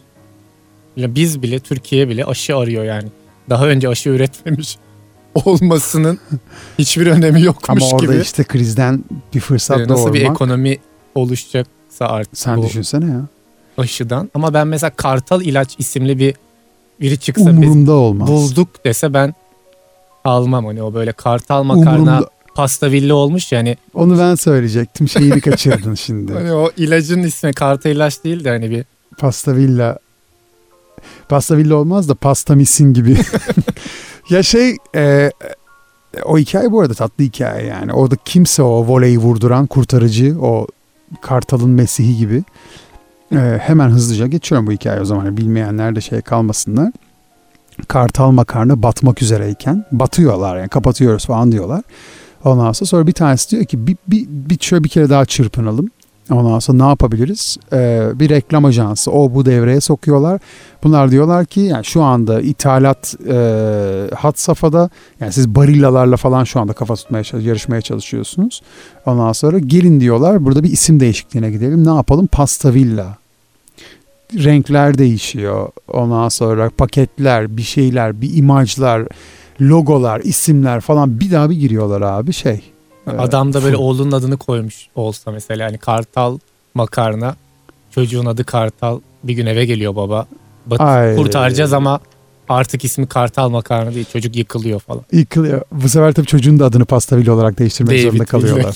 [0.95, 3.07] Ya biz bile Türkiye bile aşı arıyor yani.
[3.49, 4.77] Daha önce aşı üretmemiş
[5.45, 6.19] olmasının
[6.79, 7.85] hiçbir önemi yokmuş gibi.
[7.85, 8.21] Ama orada gibi.
[8.21, 10.77] işte krizden bir fırsat ee, Nasıl bir ekonomi
[11.15, 13.27] oluşacaksa artık Sen düşünsene ya.
[13.77, 14.31] Aşıdan.
[14.33, 16.35] Ama ben mesela Kartal ilaç isimli bir
[17.01, 18.29] biri çıksa Umurumda biz olmaz.
[18.29, 19.33] bulduk dese ben
[20.27, 22.29] almam hani o böyle kartal makarna Umurumda.
[22.55, 23.77] pasta villa olmuş yani.
[23.93, 26.33] Onu ben söyleyecektim şeyini kaçırdın şimdi.
[26.33, 28.85] Hani o ilacın ismi karta ilaç değil de hani bir.
[29.17, 29.97] Pasta villa.
[31.29, 33.17] Pasta villa olmaz da pasta misin gibi.
[34.29, 35.31] ya şey e,
[36.25, 37.93] o hikaye bu arada tatlı hikaye yani.
[37.93, 40.67] Orada kimse o voleyi vurduran kurtarıcı o
[41.21, 42.43] Kartal'ın Mesih'i gibi.
[43.31, 45.37] E, hemen hızlıca geçiyorum bu hikaye o zaman.
[45.37, 46.91] Bilmeyenler de şey kalmasınlar.
[47.87, 51.81] Kartal makarna batmak üzereyken batıyorlar yani kapatıyoruz falan diyorlar.
[52.45, 55.89] Ondan sonra, sonra bir tanesi diyor ki bir, bir, bir şöyle bir kere daha çırpınalım.
[56.31, 57.57] Ondan sonra ne yapabiliriz?
[57.73, 60.41] Ee, bir reklam ajansı o bu devreye sokuyorlar.
[60.83, 63.35] Bunlar diyorlar ki yani şu anda ithalat e,
[64.15, 68.61] hat safhada yani siz barillalarla falan şu anda kafa tutmaya yarışmaya çalışıyorsunuz.
[69.05, 71.85] Ondan sonra gelin diyorlar burada bir isim değişikliğine gidelim.
[71.85, 72.27] Ne yapalım?
[72.27, 73.17] Pasta Villa
[74.33, 75.69] renkler değişiyor.
[75.87, 79.07] Ondan sonra paketler, bir şeyler, bir imajlar,
[79.61, 82.61] logolar, isimler falan bir daha bir giriyorlar abi şey.
[83.07, 86.37] E, Adam da böyle oğlunun adını koymuş olsa mesela hani Kartal
[86.73, 87.35] makarna
[87.91, 90.27] çocuğun adı Kartal bir gün eve geliyor baba.
[90.65, 91.99] Bat, kurtaracağız ama
[92.49, 95.01] Artık ismi Kartal Makarna değil çocuk yıkılıyor falan.
[95.11, 95.61] Yıkılıyor.
[95.71, 98.75] Bu sefer tabii çocuğun da adını Pasta Villa olarak değiştirmek David zorunda kalıyorlar.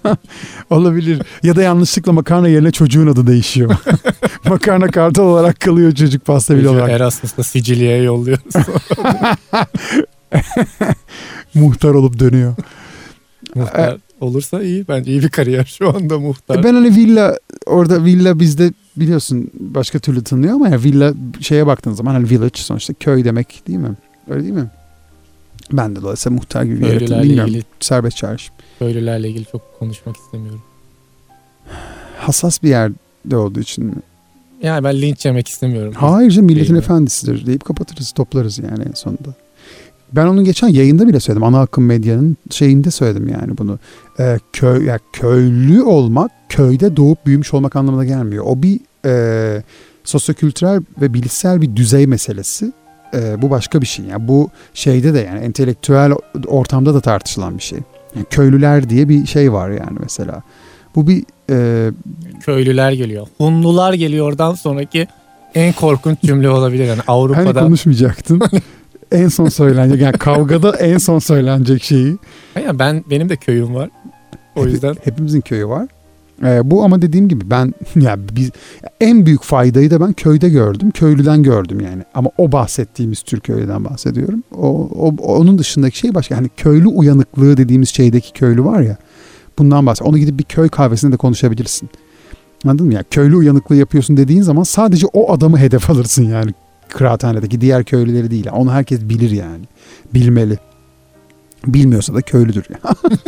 [0.70, 1.22] Olabilir.
[1.42, 3.76] Ya da yanlışlıkla makarna yerine çocuğun adı değişiyor.
[4.48, 6.90] makarna Kartal olarak kalıyor çocuk Pasta Villa olarak.
[6.90, 8.54] Erasmus'ta Sicilya'ya yolluyoruz.
[11.54, 12.54] Muhtar olup dönüyor.
[13.54, 14.88] Muhtar olursa iyi.
[14.88, 16.58] Bence iyi bir kariyer şu anda muhtar.
[16.58, 21.66] E ben hani villa orada villa bizde biliyorsun başka türlü tanıyor ama ya villa şeye
[21.66, 23.96] baktığın zaman hani village sonuçta köy demek değil mi?
[24.28, 24.70] Öyle değil mi?
[25.72, 27.22] Ben de dolayısıyla muhtar gibi bir yarattım.
[27.22, 27.50] Bilmiyorum.
[27.50, 28.50] Ilgili, serbest çağrış.
[28.78, 30.62] Köylülerle ilgili çok konuşmak istemiyorum.
[32.18, 34.02] Hassas bir yerde olduğu için?
[34.62, 35.92] Yani ben linç yemek istemiyorum.
[35.96, 39.34] Hayır canım milletin efendisidir deyip kapatırız toplarız yani en sonunda.
[40.12, 41.44] Ben onun geçen yayında bile söyledim.
[41.44, 43.78] Ana akım medyanın şeyinde söyledim yani bunu.
[44.20, 48.44] Ee, köy, yani köylü olmak, köyde doğup büyümüş olmak anlamına gelmiyor.
[48.48, 49.62] O bir e,
[50.04, 52.72] sosyokültürel ve bilişsel bir düzey meselesi.
[53.14, 54.04] E, bu başka bir şey.
[54.04, 56.12] Yani bu şeyde de yani entelektüel
[56.46, 57.78] ortamda da tartışılan bir şey.
[58.16, 60.42] Yani köylüler diye bir şey var yani mesela.
[60.94, 61.90] Bu bir e,
[62.40, 63.26] köylüler geliyor.
[63.38, 65.08] Hunlular geliyor oradan sonraki
[65.54, 66.84] en korkunç cümle olabilir.
[66.84, 67.48] Yani Avrupa'da.
[67.48, 68.42] Hani konuşmayacaktın.
[69.12, 72.16] en son söylenecek yani kavgada en son söylenecek şeyi.
[72.64, 73.90] Ya ben benim de köyüm var.
[74.56, 75.88] O yüzden hepimizin köyü var.
[76.44, 78.50] Ee, bu ama dediğim gibi ben yani biz
[79.00, 80.90] en büyük faydayı da ben köyde gördüm.
[80.90, 82.02] Köylüden gördüm yani.
[82.14, 84.42] Ama o bahsettiğimiz tür köylüden bahsediyorum.
[84.56, 86.34] O, o onun dışındaki şey başka.
[86.34, 88.96] Yani köylü uyanıklığı dediğimiz şeydeki köylü var ya.
[89.58, 90.14] Bundan bahsediyorum.
[90.14, 91.90] Onu gidip bir köy kahvesinde de konuşabilirsin.
[92.64, 92.94] Anladın mı?
[92.94, 96.52] Yani köylü uyanıklığı yapıyorsun dediğin zaman sadece o adamı hedef alırsın yani
[96.92, 98.46] kıraathanedeki diğer köylüleri değil.
[98.52, 99.64] Onu herkes bilir yani.
[100.14, 100.58] Bilmeli.
[101.66, 102.66] Bilmiyorsa da köylüdür.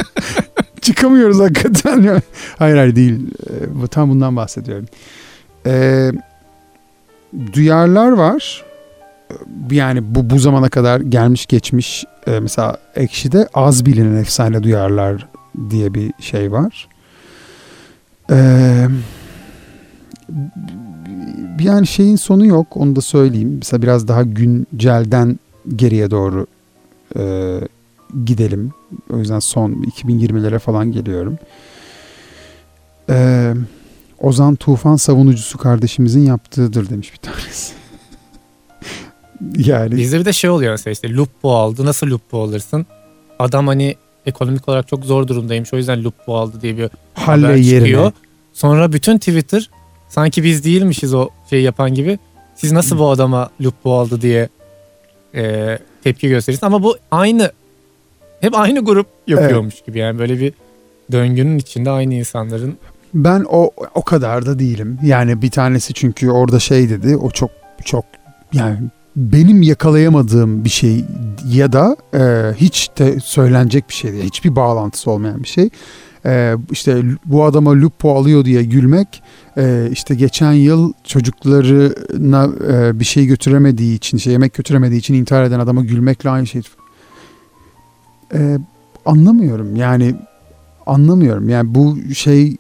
[0.81, 2.23] Çıkamıyoruz hakikaten.
[2.59, 3.27] hayır hayır değil.
[3.51, 4.87] Ee, tam bundan bahsediyorum.
[5.67, 6.13] Ee,
[7.53, 8.65] duyarlar var.
[9.71, 15.29] Yani bu bu zamana kadar gelmiş geçmiş e, mesela Ekşi'de az bilinen efsane duyarlar
[15.71, 16.89] diye bir şey var.
[18.31, 18.87] Ee,
[21.61, 23.57] yani şeyin sonu yok onu da söyleyeyim.
[23.59, 25.39] Mesela biraz daha güncelden
[25.77, 26.47] geriye doğru
[27.19, 27.55] e,
[28.25, 28.73] gidelim.
[29.11, 31.39] O yüzden son 2020'lere falan geliyorum.
[33.11, 33.55] Ee,
[34.21, 37.75] Ozan Tufan savunucusu kardeşimizin yaptığıdır demiş bir tanesi.
[39.71, 39.97] yani.
[39.97, 41.85] Bizde bir de şey oluyor mesela işte Lupo aldı.
[41.85, 42.87] Nasıl Lupo alırsın?
[43.39, 45.75] Adam hani ekonomik olarak çok zor durumdaymış.
[45.75, 47.87] O yüzden Lupo aldı diye bir Halle haber yerine.
[47.87, 48.13] çıkıyor.
[48.53, 49.71] Sonra bütün Twitter
[50.09, 52.19] sanki biz değilmişiz o şey yapan gibi.
[52.55, 54.49] Siz nasıl bu adama Lupo aldı diye
[55.35, 56.67] e, tepki gösterirsin.
[56.67, 57.53] Ama bu aynı
[58.41, 59.87] hep aynı grup yapıyormuş evet.
[59.87, 60.53] gibi yani böyle bir
[61.13, 62.77] döngünün içinde aynı insanların.
[63.15, 64.99] Ben o o kadar da değilim.
[65.03, 67.17] Yani bir tanesi çünkü orada şey dedi.
[67.17, 67.51] O çok
[67.85, 68.05] çok
[68.53, 68.79] yani
[69.17, 71.05] benim yakalayamadığım bir şey
[71.49, 74.25] ya da e, hiç de söylenecek bir şey değil.
[74.25, 75.71] Hiçbir bağlantısı olmayan bir şey.
[76.27, 79.23] E, işte bu adama lupo alıyor diye gülmek
[79.57, 85.45] e, işte geçen yıl çocuklarına e, bir şey götüremediği için şey yemek götüremediği için intihar
[85.45, 86.63] eden adama gülmekle aynı şey.
[88.35, 88.59] E,
[89.07, 90.15] anlamıyorum yani
[90.87, 91.49] anlamıyorum.
[91.49, 92.57] Yani bu şey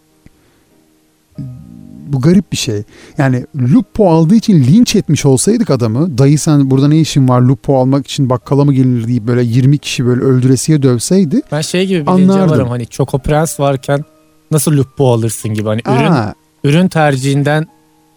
[2.06, 2.82] bu garip bir şey.
[3.18, 7.78] Yani Lupo aldığı için linç etmiş olsaydık adamı dayı sen burada ne işin var Lupo
[7.78, 12.06] almak için bakkala mı gelir deyip böyle 20 kişi böyle öldüresiye dövseydi Ben şey gibi
[12.06, 14.04] bilince varım hani Choco Prens varken
[14.50, 16.34] nasıl Lupo alırsın gibi hani ürün, Aa.
[16.64, 17.66] ürün tercihinden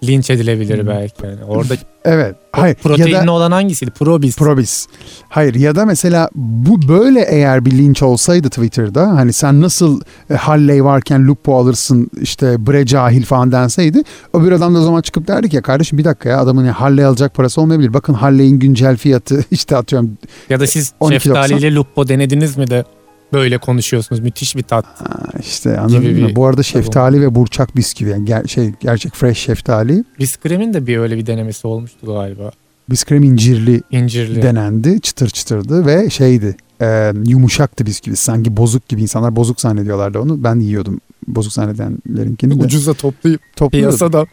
[0.04, 1.26] linç edilebilir belki.
[1.26, 1.74] Yani orada
[2.06, 2.36] evet.
[2.52, 2.76] Hayır.
[2.76, 3.92] Proteinli ya da, olan hangisiydi?
[3.92, 4.38] Probis.
[4.38, 4.88] Probis.
[5.30, 10.34] Hayır ya da mesela bu böyle eğer bir linç olsaydı Twitter'da hani sen nasıl e,
[10.34, 15.28] Halley varken Lupo alırsın işte bre cahil falan denseydi öbür adam da o zaman çıkıp
[15.28, 17.94] derdik ya kardeşim bir dakika ya adamın Halley alacak parası olmayabilir.
[17.94, 20.18] Bakın Halley'in güncel fiyatı işte atıyorum.
[20.50, 22.86] Ya da siz şeftaliyle Lupo denediniz mi de
[23.34, 24.22] böyle konuşuyorsunuz.
[24.22, 24.86] Müthiş bir tat.
[24.86, 26.36] Ha, işte anladın mı?
[26.36, 28.10] Bu arada şeftali ve burçak bisküvi.
[28.10, 30.04] Yani ger- şey gerçek fresh şeftali.
[30.20, 32.52] Biskrem'in de bir öyle bir denemesi olmuştu galiba.
[32.90, 35.02] Biskrem incirli, incirli denendi.
[35.02, 36.56] Çıtır çıtırdı ve şeydi.
[36.82, 38.16] E, yumuşaktı bisküvi.
[38.16, 40.44] Sanki bozuk gibi insanlar bozuk zannediyorlardı onu.
[40.44, 42.64] Ben yiyordum bozuk zannedenlerinkini de.
[42.64, 44.26] Ucuza toplayıp piyasada.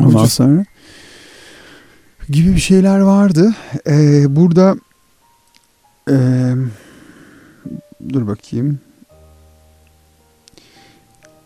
[0.00, 0.32] Ondan ucuz.
[0.32, 0.64] sonra
[2.28, 3.54] gibi bir şeyler vardı.
[3.88, 4.76] Ee, burada
[6.10, 6.16] e,
[8.12, 8.78] dur bakayım.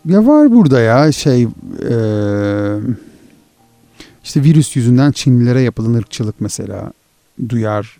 [0.05, 1.95] Ya var burada ya şey e,
[4.23, 6.91] işte virüs yüzünden Çinlilere yapılan ırkçılık mesela
[7.49, 7.97] duyar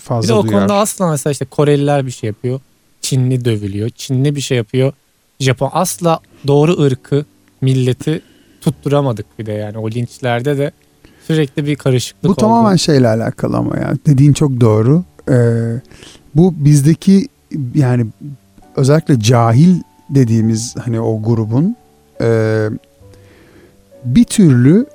[0.00, 0.58] fazla bir de o duyar.
[0.58, 2.60] konuda asla mesela işte Koreliler bir şey yapıyor.
[3.00, 3.90] Çinli dövülüyor.
[3.90, 4.92] Çinli bir şey yapıyor.
[5.40, 7.24] Japon asla doğru ırkı,
[7.60, 8.22] milleti
[8.60, 10.72] tutturamadık bir de yani o linçlerde de
[11.26, 12.40] sürekli bir karışıklık Bu oldu.
[12.40, 15.04] tamamen şeyle alakalı ama ya dediğin çok doğru.
[15.30, 15.34] Ee,
[16.36, 17.28] bu bizdeki
[17.74, 18.06] yani
[18.76, 21.76] özellikle cahil dediğimiz hani o grubun
[22.20, 22.68] e,
[24.04, 24.86] bir türlü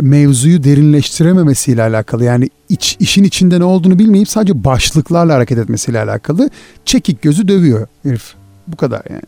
[0.00, 6.50] mevzuyu derinleştirememesiyle alakalı yani iç, işin içinde ne olduğunu bilmeyip sadece başlıklarla hareket etmesiyle alakalı
[6.84, 8.34] çekik gözü dövüyor herif.
[8.68, 9.22] Bu kadar yani.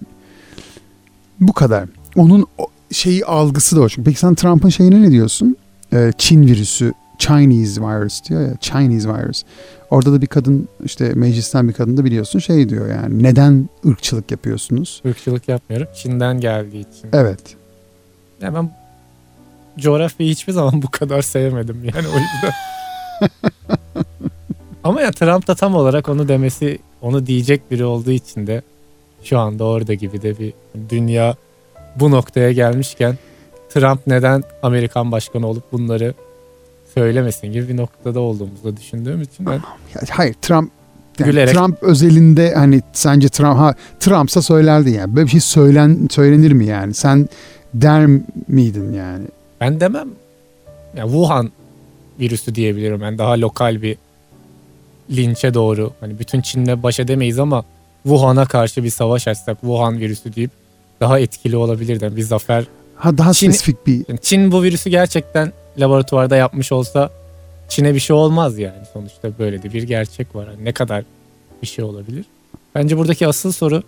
[1.40, 1.88] Bu kadar.
[2.16, 2.46] Onun
[2.92, 3.88] şeyi algısı da o.
[4.04, 5.56] Peki sen Trump'ın şeyine ne diyorsun?
[5.92, 8.57] Ee, Çin virüsü, Chinese virus diyor ya.
[8.61, 9.42] Chinese virus.
[9.90, 14.31] Orada da bir kadın işte meclisten bir kadın da biliyorsun şey diyor yani neden ırkçılık
[14.31, 15.02] yapıyorsunuz?
[15.05, 15.88] Irkçılık yapmıyorum.
[15.94, 17.11] Çin'den geldiği için.
[17.12, 17.40] Evet.
[18.40, 18.70] Ya ben
[19.79, 22.52] coğrafyayı hiçbir zaman bu kadar sevmedim yani o yüzden.
[24.85, 28.62] Ama ya Trump da tam olarak onu demesi, onu diyecek biri olduğu için de
[29.24, 30.52] şu anda orada gibi de bir
[30.90, 31.37] dünya
[31.96, 33.18] bu noktaya gelmişken
[33.68, 36.14] Trump neden Amerikan başkanı olup bunları
[36.98, 39.61] söylemesin gibi bir noktada olduğumuzu düşündüğüm için ben...
[40.11, 40.70] Hayır Trump
[41.18, 41.54] Yani Gülerek.
[41.54, 45.16] Trump özelinde hani sence Trump ha Trump'sa söylerdi yani.
[45.16, 46.94] Böyle bir şey söylen söylenir mi yani?
[46.94, 47.28] Sen
[47.74, 48.06] der
[48.48, 49.24] miydin yani?
[49.61, 50.09] Ben demem.
[50.96, 51.50] Ya Wuhan
[52.20, 53.00] virüsü diyebilirim.
[53.02, 53.96] Yani daha lokal bir
[55.11, 55.92] linçe doğru.
[56.00, 57.64] Hani bütün Çin'le baş edemeyiz ama
[58.02, 60.50] Wuhan'a karşı bir savaş açsak Wuhan virüsü deyip
[61.00, 62.04] daha etkili olabilirdi.
[62.04, 62.64] Yani bir zafer.
[62.96, 67.11] Ha daha Çin- spesifik bir Çin bu virüsü gerçekten laboratuvarda yapmış olsa
[67.69, 68.87] Çin'e bir şey olmaz yani.
[68.93, 70.47] Sonuçta böyle de bir gerçek var.
[70.49, 71.05] Hani ne kadar
[71.62, 72.25] bir şey olabilir?
[72.75, 73.83] Bence buradaki asıl soru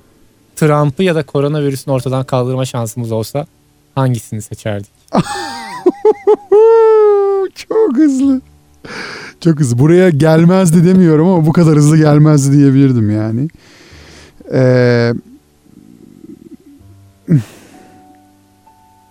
[0.57, 3.46] Trump'ı ya da koronavirüsünü ortadan kaldırma şansımız olsa
[3.94, 4.90] hangisini seçerdik?
[7.55, 8.40] Çok hızlı.
[9.40, 9.79] Çok hızlı.
[9.79, 13.48] Buraya gelmezdi demiyorum ama bu kadar hızlı gelmezdi diyebilirdim yani.
[14.53, 15.12] Ee,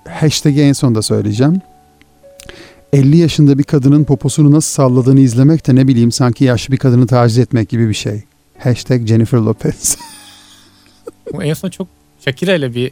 [0.10, 1.62] hashtag'i en sonda söyleyeceğim.
[2.94, 7.08] 50 yaşında bir kadının poposunu nasıl salladığını izlemek de ne bileyim sanki yaşlı bir kadını
[7.08, 8.24] taciz etmek gibi bir şey.
[8.58, 9.98] Hashtag Jennifer Lopez.
[11.42, 11.88] En son çok
[12.26, 12.92] Shakira ile bir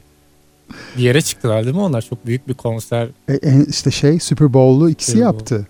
[0.97, 2.01] bir yere çıktılar değil mi onlar?
[2.01, 3.07] Çok büyük bir konser.
[3.29, 5.35] E, e, işte şey Super Bowl'lu ikisi Super Bowl.
[5.39, 5.67] yaptı.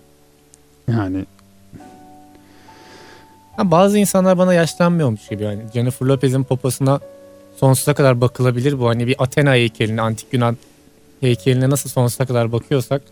[0.88, 1.24] Yani
[3.56, 5.60] Ha, bazı insanlar bana yaşlanmıyormuş gibi yani.
[5.74, 7.00] Jennifer Lopez'in poposuna
[7.56, 8.88] sonsuza kadar bakılabilir bu.
[8.88, 10.56] Hani bir Athena heykeline, antik Yunan
[11.20, 13.02] heykeline nasıl sonsuza kadar bakıyorsak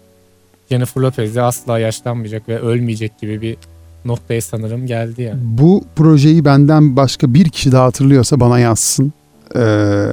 [0.70, 3.56] Jennifer Lopez asla yaşlanmayacak ve ölmeyecek gibi bir
[4.04, 5.40] noktaya sanırım geldi yani.
[5.42, 9.12] Bu projeyi benden başka bir kişi daha hatırlıyorsa bana yazsın.
[9.56, 10.06] Ee,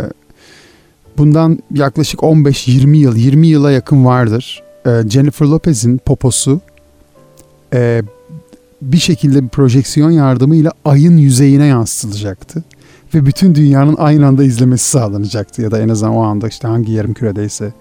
[1.18, 4.64] bundan yaklaşık 15-20 yıl, 20 yıla yakın vardır.
[4.86, 6.62] Ee, Jennifer Lopez'in poposu
[7.74, 8.02] e,
[8.82, 12.64] bir şekilde bir projeksiyon yardımıyla ayın yüzeyine yansıtılacaktı.
[13.14, 15.62] Ve bütün dünyanın aynı anda izlemesi sağlanacaktı.
[15.62, 17.74] Ya da en azından o anda işte hangi yarım küredeyse.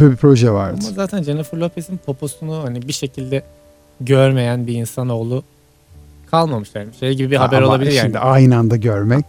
[0.00, 0.78] Böyle bir proje vardı.
[0.82, 3.42] Ama zaten Jennifer Lopez'in poposunu hani bir şekilde
[4.00, 5.42] görmeyen bir insanoğlu
[6.30, 6.88] kalmamış yani.
[7.00, 8.06] Şey gibi bir haber Ama olabilir yani.
[8.06, 9.24] Şimdi aynı anda görmek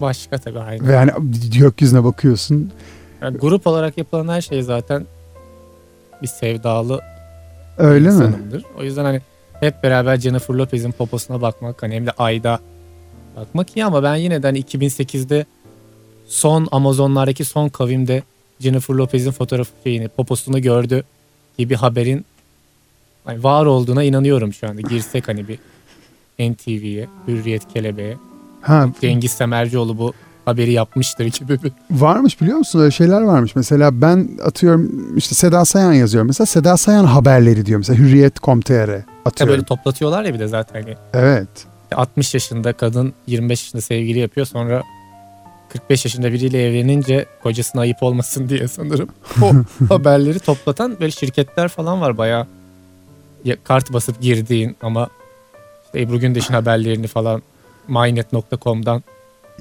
[0.00, 0.88] Başka tabii aynı.
[0.88, 1.10] ve yani
[1.58, 2.70] gökyüzüne bakıyorsun.
[3.22, 5.06] Yani grup olarak yapılan her şey zaten
[6.22, 7.00] bir sevdalı
[7.78, 8.14] Öyle mi?
[8.14, 8.64] insanımdır.
[8.78, 9.20] O yüzden hani
[9.60, 12.58] hep beraber Jennifer Lopez'in poposuna bakmak hani hem de ayda
[13.36, 15.46] bakmak iyi ama ben yine de hani 2008'de
[16.26, 18.22] son Amazonlardaki son kavimde
[18.60, 21.04] Jennifer Lopez'in fotoğrafı şeyini poposunu gördü
[21.58, 22.24] gibi haberin
[23.24, 24.80] hani var olduğuna inanıyorum şu anda.
[24.80, 25.58] Girsek hani bir
[26.52, 28.16] NTV'ye, Hürriyet Kelebeğe.
[28.62, 30.12] Ha Cengiz Semercioğlu bu
[30.44, 33.56] haberi yapmıştır gibi bir Varmış biliyor musun öyle şeyler varmış.
[33.56, 36.26] Mesela ben atıyorum işte Seda Sayan yazıyorum.
[36.28, 39.52] Mesela Seda Sayan haberleri diyor mesela Hürriyet.com.tr Ya atıyorum.
[39.52, 40.82] böyle toplatıyorlar ya bir de zaten.
[40.82, 41.48] Hani Evet.
[41.92, 44.82] 60 yaşında kadın 25 yaşında sevgili yapıyor sonra
[45.68, 49.08] 45 yaşında biriyle evlenince kocasına ayıp olmasın diye sanırım
[49.42, 49.52] o
[49.88, 52.46] haberleri toplatan böyle şirketler falan var bayağı
[53.44, 55.08] Ya- kart basıp girdiğin ama
[55.86, 57.42] işte Ebru Gündeş'in haberlerini falan
[57.88, 59.02] mynet.com'dan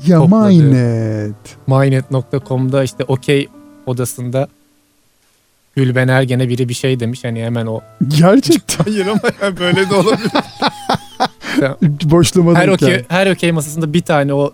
[0.07, 0.47] Ya Topladı.
[0.49, 1.35] Mynet.
[1.67, 3.47] mynet.com'da işte okey
[3.85, 4.47] odasında
[5.75, 9.95] Gülben Ergen'e biri bir şey demiş hani hemen o Gerçekten hayır ama yani böyle de
[9.95, 10.31] olabilir.
[12.03, 14.53] boşluğuma her okey her okey masasında bir tane o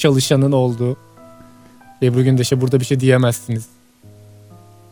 [0.00, 0.96] çalışanın olduğu.
[2.02, 3.66] Ebru Gündeş'e burada bir şey diyemezsiniz.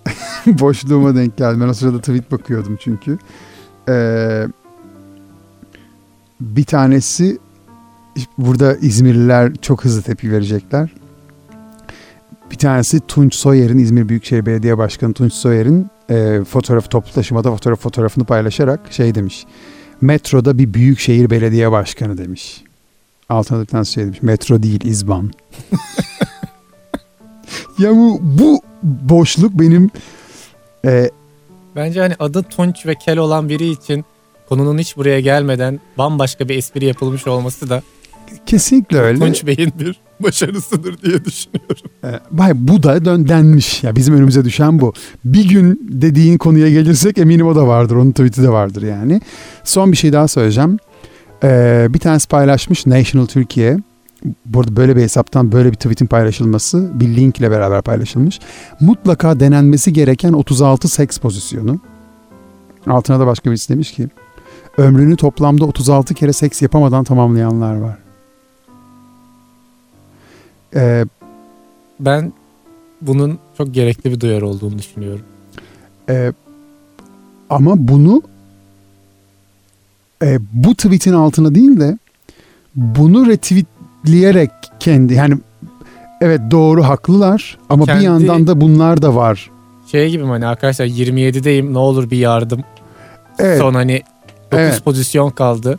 [0.47, 1.61] Boşluğuma denk geldi.
[1.61, 3.18] Ben o sırada tweet bakıyordum çünkü.
[3.88, 4.47] Ee,
[6.40, 7.38] bir tanesi
[8.38, 10.94] burada İzmirliler çok hızlı tepki verecekler.
[12.51, 17.81] Bir tanesi Tunç Soyer'in İzmir Büyükşehir Belediye Başkanı Tunç Soyer'in e, fotoğrafı toplu taşımada fotoğraf
[17.81, 19.47] fotoğrafını paylaşarak şey demiş.
[20.01, 22.64] Metroda bir büyükşehir belediye başkanı demiş.
[23.28, 24.22] Altına da bir tanesi şey demiş.
[24.22, 25.30] Metro değil İzban.
[27.78, 29.90] ya bu, bu boşluk benim
[30.84, 31.10] e,
[31.76, 34.04] Bence hani adı Tunç ve Kel olan biri için
[34.48, 37.82] konunun hiç buraya gelmeden bambaşka bir espri yapılmış olması da
[38.46, 39.18] kesinlikle öyle.
[39.18, 41.90] Tunç Bey'in bir başarısıdır diye düşünüyorum.
[42.04, 43.84] E, Bay bu da dön denmiş.
[43.84, 44.92] Ya bizim önümüze düşen bu.
[45.24, 47.96] Bir gün dediğin konuya gelirsek eminim o da vardır.
[47.96, 49.20] Onun tweet'i de vardır yani.
[49.64, 50.78] Son bir şey daha söyleyeceğim.
[51.42, 53.79] Ee, bir tanesi paylaşmış National Türkiye.
[54.46, 58.40] Burada böyle bir hesaptan böyle bir tweet'in paylaşılması bir link ile beraber paylaşılmış.
[58.81, 61.81] Mutlaka denenmesi gereken 36 seks pozisyonu.
[62.87, 64.09] Altına da başka birisi demiş ki
[64.79, 67.98] ömrünü toplamda 36 kere seks yapamadan tamamlayanlar var.
[70.75, 71.04] Ee,
[72.00, 72.33] Ben
[73.00, 75.25] bunun çok gerekli bir duyarı olduğunu düşünüyorum.
[76.08, 76.33] Ee,
[77.50, 78.23] ama bunu
[80.23, 81.98] e, bu tweet'in altına değil de
[82.75, 84.50] bunu retweetleyerek
[84.81, 85.35] kendi yani
[86.21, 89.50] evet doğru haklılar ama Kendi- bir yandan da bunlar da var.
[89.90, 92.60] Şey gibi hani arkadaşlar 27'deyim ne olur bir yardım.
[93.38, 93.58] Evet.
[93.58, 94.02] Son hani
[94.52, 94.85] 9 Evet.
[94.85, 95.79] pozisyon kaldı.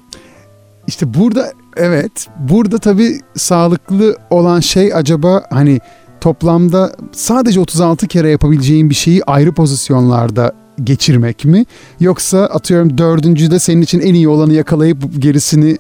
[0.88, 2.28] İşte burada Evet.
[2.40, 5.80] Burada tabii sağlıklı olan şey acaba hani
[6.22, 10.52] toplamda sadece 36 kere yapabileceğin bir şeyi ayrı pozisyonlarda
[10.84, 11.66] geçirmek mi?
[12.00, 15.78] Yoksa atıyorum dördüncüde senin için en iyi olanı yakalayıp gerisini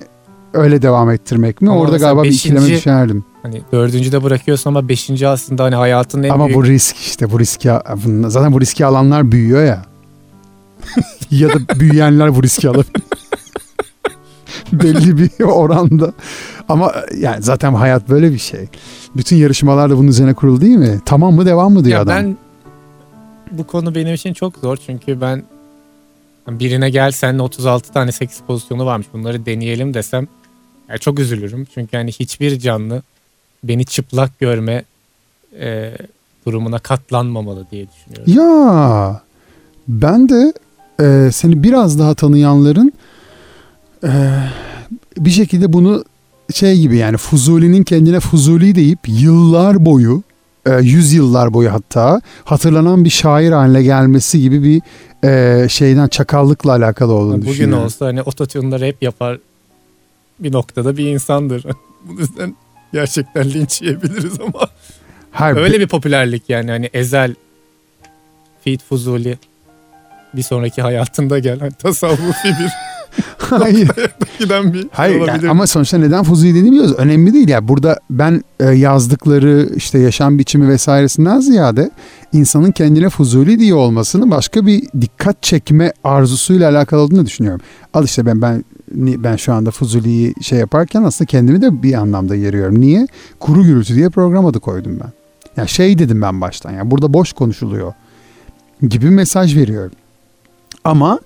[0.54, 1.70] öyle devam ettirmek mi?
[1.70, 3.24] Ama Orada galiba bir beşinci- ikileme düşerdim.
[3.43, 6.58] Hani dördüncüde bırakıyorsun ama beşinci aslında hani hayatın en Ama büyük...
[6.58, 7.70] bu risk işte bu riski
[8.28, 9.86] zaten bu riski alanlar büyüyor ya.
[11.32, 12.93] ya da büyüyenler bu riski alabilir.
[14.74, 16.14] Belli bir oranda.
[16.70, 18.68] Ama yani zaten hayat böyle bir şey.
[19.18, 21.00] Bütün yarışmalar da bunun üzerine kurulu değil mi?
[21.06, 22.16] Tamam mı devam mı diyor ya adam.
[22.16, 22.38] ben
[23.52, 25.43] bu konu benim için çok zor çünkü ben
[26.47, 30.28] birine gel seninle 36 tane seks pozisyonu varmış bunları deneyelim desem
[30.89, 31.68] yani çok üzülürüm.
[31.74, 33.02] Çünkü hani hiçbir canlı
[33.64, 34.84] beni çıplak görme
[35.60, 35.93] e,
[36.45, 38.34] durumuna katlanmamalı diye düşünüyorum.
[38.34, 39.22] Ya
[39.88, 40.54] ben de
[41.02, 42.93] e, seni biraz daha tanıyanların
[44.04, 44.12] e,
[45.18, 46.04] bir şekilde bunu
[46.54, 50.24] şey gibi yani Fuzuli'nin kendine Fuzuli deyip yıllar boyu
[50.70, 54.82] e, yüz yıllar boyu hatta hatırlanan bir şair haline gelmesi gibi bir
[55.30, 57.84] e, şeyden çakallıkla alakalı olduğunu Bugün düşünüyorum.
[57.86, 59.38] olsa hani ototune'ları hep yapar
[60.39, 61.63] bir noktada bir insandır.
[62.05, 62.55] Bu yüzden
[62.93, 64.67] gerçekten linç yiyebiliriz ama
[65.32, 67.36] Hayır, öyle bir popülerlik yani hani Ezel,
[68.63, 69.38] Feed Fuzuli
[70.34, 72.70] bir sonraki hayatında gel hani tasavvufi bir
[73.38, 73.89] hayır.
[74.39, 76.95] giden bir Hayır yani ama sonuçta neden Fuzuli dediğimi biliyoruz.
[76.97, 77.68] Önemli değil ya.
[77.68, 81.91] Burada ben e, yazdıkları işte yaşam biçimi vesairesinden ziyade
[82.34, 87.62] insanın kendine Fuzuli diye olmasını başka bir dikkat çekme arzusuyla alakalı olduğunu düşünüyorum.
[87.93, 88.64] Al işte ben ben
[88.95, 92.82] ben şu anda Fuzuli'yi şey yaparken aslında kendimi de bir anlamda yeriyorum.
[92.82, 93.07] Niye?
[93.39, 95.12] Kuru gürültü diye program adı koydum ben.
[95.62, 96.72] Ya şey dedim ben baştan.
[96.72, 97.93] Yani burada boş konuşuluyor
[98.89, 99.91] gibi mesaj veriyorum.
[100.84, 101.20] Ama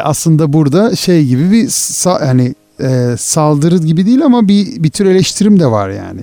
[0.00, 1.70] aslında burada şey gibi bir
[2.04, 6.20] hani e, saldırı gibi değil ama bir bir tür eleştirim de var yani.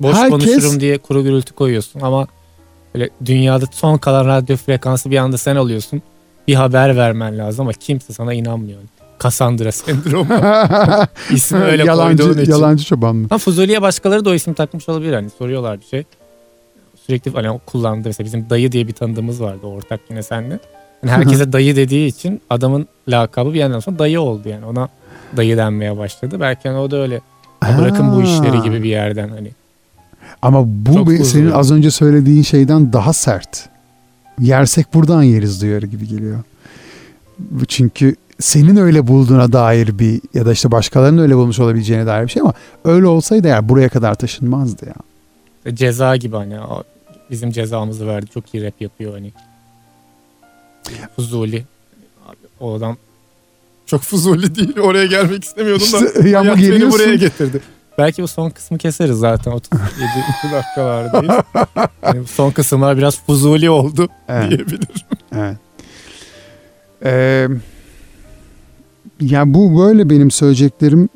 [0.00, 2.26] Boş herkes- konuşurum diye kuru gürültü koyuyorsun ama
[2.94, 6.02] böyle dünyada son kalan radyo frekansı bir anda sen alıyorsun.
[6.48, 8.78] Bir haber vermen lazım ama kimse sana inanmıyor.
[9.22, 10.28] Cassandra sendromu.
[11.30, 12.52] İsmi öyle yalancı, koyduğun için.
[12.52, 13.26] Yalancı çoban mı?
[13.30, 16.04] Ha Fuzuli'ye başkaları da o isim takmış olabilir hani soruyorlar bir şey.
[17.06, 20.58] Sürekli hani o kullandığı mesela bizim dayı diye bir tanıdığımız vardı ortak yine seninle.
[21.02, 24.88] Yani herkese dayı dediği için adamın lakabı bir yandan sonra dayı oldu yani ona
[25.36, 26.36] dayı denmeye başladı.
[26.40, 27.20] Belki hani o da öyle
[27.64, 28.64] "Ya bırakın bu işleri Ha.
[28.64, 29.50] gibi bir yerden hani.
[30.42, 33.68] Ama bu Çok bir- senin az önce söylediğin şeyden daha sert.
[34.40, 36.38] Yersek buradan yeriz diyor gibi geliyor.
[37.68, 42.28] Çünkü senin öyle bulduğuna dair bir ya da işte başkalarının öyle bulmuş olabileceğine dair bir
[42.30, 42.52] şey ama
[42.84, 44.94] öyle olsaydı eğer buraya kadar taşınmazdı ya.
[45.74, 46.56] Ceza gibi hani
[47.30, 48.26] bizim cezamızı verdi.
[48.34, 49.32] Çok iyi rap yapıyor hani.
[51.16, 51.64] Fuzuli.
[52.28, 52.96] Abi, o adam
[53.86, 54.78] çok fuzuli değil.
[54.78, 56.06] Oraya gelmek istemiyordum da.
[56.06, 57.00] İşte, ya ama hayat beni geliyorsun.
[57.00, 57.60] buraya getirdi.
[57.98, 59.82] Belki bu son kısmı keseriz zaten 37
[60.52, 61.44] dakikalardayız.
[62.02, 64.50] Yani son kısımlar biraz fuzuli oldu Evet.
[64.50, 64.88] diyebilirim.
[65.36, 65.56] Evet.
[67.04, 67.48] Ee,
[69.20, 71.08] ya bu böyle benim söyleyeceklerim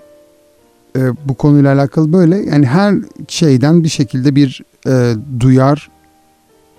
[0.97, 2.37] e, bu konuyla alakalı böyle.
[2.37, 2.95] Yani her
[3.29, 5.91] şeyden bir şekilde bir e, duyar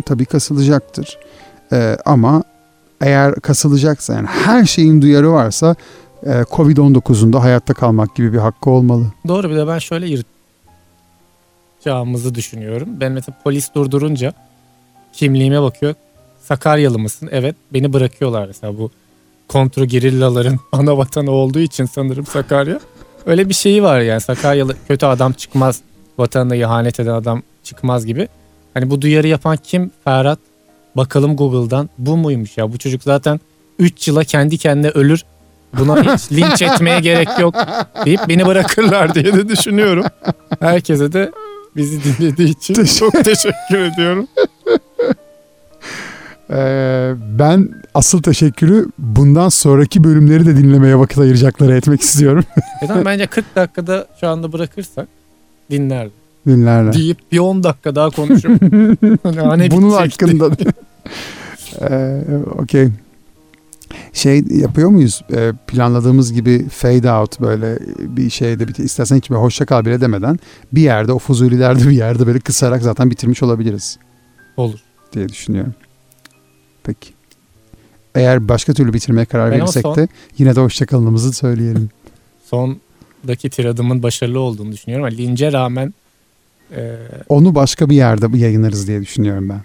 [0.06, 1.18] tabii kasılacaktır.
[1.72, 2.44] E, ama
[3.04, 5.76] eğer kasılacaksa yani her şeyin duyarı varsa
[6.26, 9.06] e, Covid-19'un da hayatta kalmak gibi bir hakkı olmalı.
[9.28, 10.24] Doğru bir de ben şöyle
[11.80, 12.90] yırtacağımızı düşünüyorum.
[12.92, 14.34] Ben mesela polis durdurunca
[15.14, 15.96] kimliğime bakıyor.
[16.42, 17.30] Sakaryalı mısın?
[17.32, 17.56] Evet.
[17.74, 18.92] Beni bırakıyorlar mesela bu
[19.48, 22.80] kontro gerillaların ana vatanı olduğu için sanırım Sakarya.
[23.26, 25.82] Öyle bir şeyi var yani Sakaryalı kötü adam çıkmaz.
[26.18, 28.28] Vatanına ihanet eden adam çıkmaz gibi.
[28.74, 29.92] Hani bu duyarı yapan kim?
[30.04, 30.40] Ferhat.
[30.98, 31.90] Bakalım Google'dan.
[31.98, 32.74] Bu muymuş ya?
[32.74, 33.40] Bu çocuk zaten
[33.80, 35.24] 3 yıla kendi kendine ölür.
[35.80, 37.56] Buna hiç linç etmeye gerek yok
[38.06, 40.06] deyip beni bırakırlar diye de düşünüyorum.
[40.60, 41.32] Herkese de
[41.76, 44.28] bizi dinlediği için çok teşekkür ediyorum.
[46.50, 52.44] Ee, ben asıl teşekkürü bundan sonraki bölümleri de dinlemeye vakit ayıracakları etmek istiyorum.
[52.82, 55.08] Neden bence 40 dakikada şu anda bırakırsak
[55.72, 56.08] dinler
[56.48, 56.94] Dinlerler.
[56.94, 58.62] deyip bir 10 dakika daha konuşup
[59.24, 60.50] hani Bunun hakkında.
[61.90, 62.22] ee,
[62.58, 62.90] Okey.
[64.14, 65.22] Şey yapıyor muyuz?
[65.34, 70.02] Ee, planladığımız gibi fade out böyle bir şeyde bir istersen hiç bir hoşça kal bile
[70.02, 70.40] demeden
[70.74, 73.98] bir yerde o fuzulilerde bir yerde böyle kısarak zaten bitirmiş olabiliriz
[74.58, 74.80] Olur.
[75.14, 75.74] diye düşünüyorum.
[76.84, 77.10] Peki.
[78.16, 81.90] Eğer başka türlü bitirmeye karar Ben verirsek son- de yine de hoşça kalınımızı söyleyelim.
[82.46, 85.06] Sondaki tiradımın başarılı olduğunu düşünüyorum.
[85.06, 85.94] ama Lince rağmen
[86.72, 86.98] e,
[87.30, 89.62] Onu başka bir yerde yayınlarız diye düşünüyorum ben.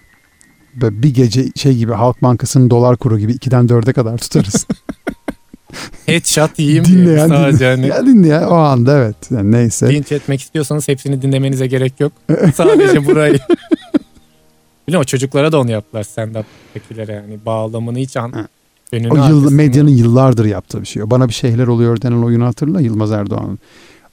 [0.74, 4.66] Böyle bir gece şey gibi Halk Bankası'nın dolar kuru gibi 2'den 4'e kadar tutarız.
[6.06, 7.86] headshot yiyeyim Dinleyen, diye sadece hani.
[7.86, 9.16] Ya dinleyen o anda evet.
[9.30, 9.88] Yani neyse.
[9.94, 12.12] Linç etmek istiyorsanız hepsini dinlemenize gerek yok.
[12.54, 13.38] Sadece burayı.
[14.88, 18.48] Biliyor musun çocuklara da onu yaptılar stand-up'takilere yani bağlamını hiç an, Ha.
[18.92, 21.10] önünü O yıl, medyanın yıllardır yaptığı bir şey.
[21.10, 23.58] Bana bir şeyler oluyor denen oyunu hatırla Yılmaz Erdoğan.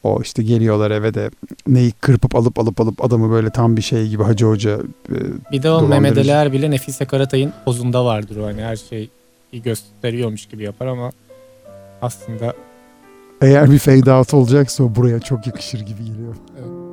[0.05, 1.29] O işte geliyorlar eve de
[1.67, 4.79] neyi kırpıp alıp alıp alıp adamı böyle tam bir şey gibi Hacı Hoca
[5.09, 5.17] e,
[5.51, 9.09] Bir de o Ali Erbil'e Nefise Karatay'ın pozunda vardır o hani her şeyi
[9.53, 11.11] gösteriyormuş gibi yapar ama
[12.01, 12.53] aslında
[13.41, 16.35] eğer bir fade out olacaksa buraya çok yakışır gibi geliyor.
[16.59, 16.84] Evet.